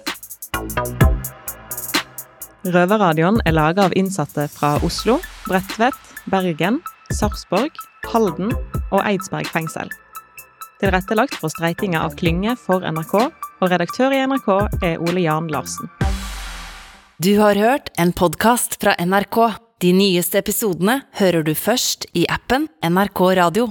Røverradioen 2.72 3.40
er 3.44 3.52
laga 3.52 3.88
av 3.88 3.96
innsatte 3.98 4.46
fra 4.48 4.78
Oslo, 4.86 5.18
Bredtvet, 5.44 5.98
Bergen, 6.30 6.78
Sarpsborg, 7.12 7.76
Halden 8.12 8.54
og 8.88 9.02
Eidsberg 9.02 9.50
fengsel. 9.52 9.90
Tilrettelagt 10.80 11.36
for 11.38 11.52
streitinga 11.52 12.00
av 12.06 12.16
Klynge 12.16 12.54
for 12.58 12.86
NRK, 12.86 13.14
og 13.62 13.70
redaktør 13.70 14.14
i 14.16 14.22
NRK 14.24 14.48
er 14.80 15.04
Ole 15.04 15.26
Jan 15.26 15.52
Larsen. 15.52 15.90
Du 17.22 17.36
har 17.38 17.58
hørt 17.60 17.92
en 18.00 18.14
podkast 18.16 18.80
fra 18.82 18.96
NRK. 18.98 19.38
De 19.84 19.92
nyeste 19.94 20.40
episodene 20.40 21.02
hører 21.20 21.44
du 21.44 21.52
først 21.58 22.08
i 22.16 22.24
appen 22.30 22.70
NRK 22.82 23.22
Radio. 23.36 23.68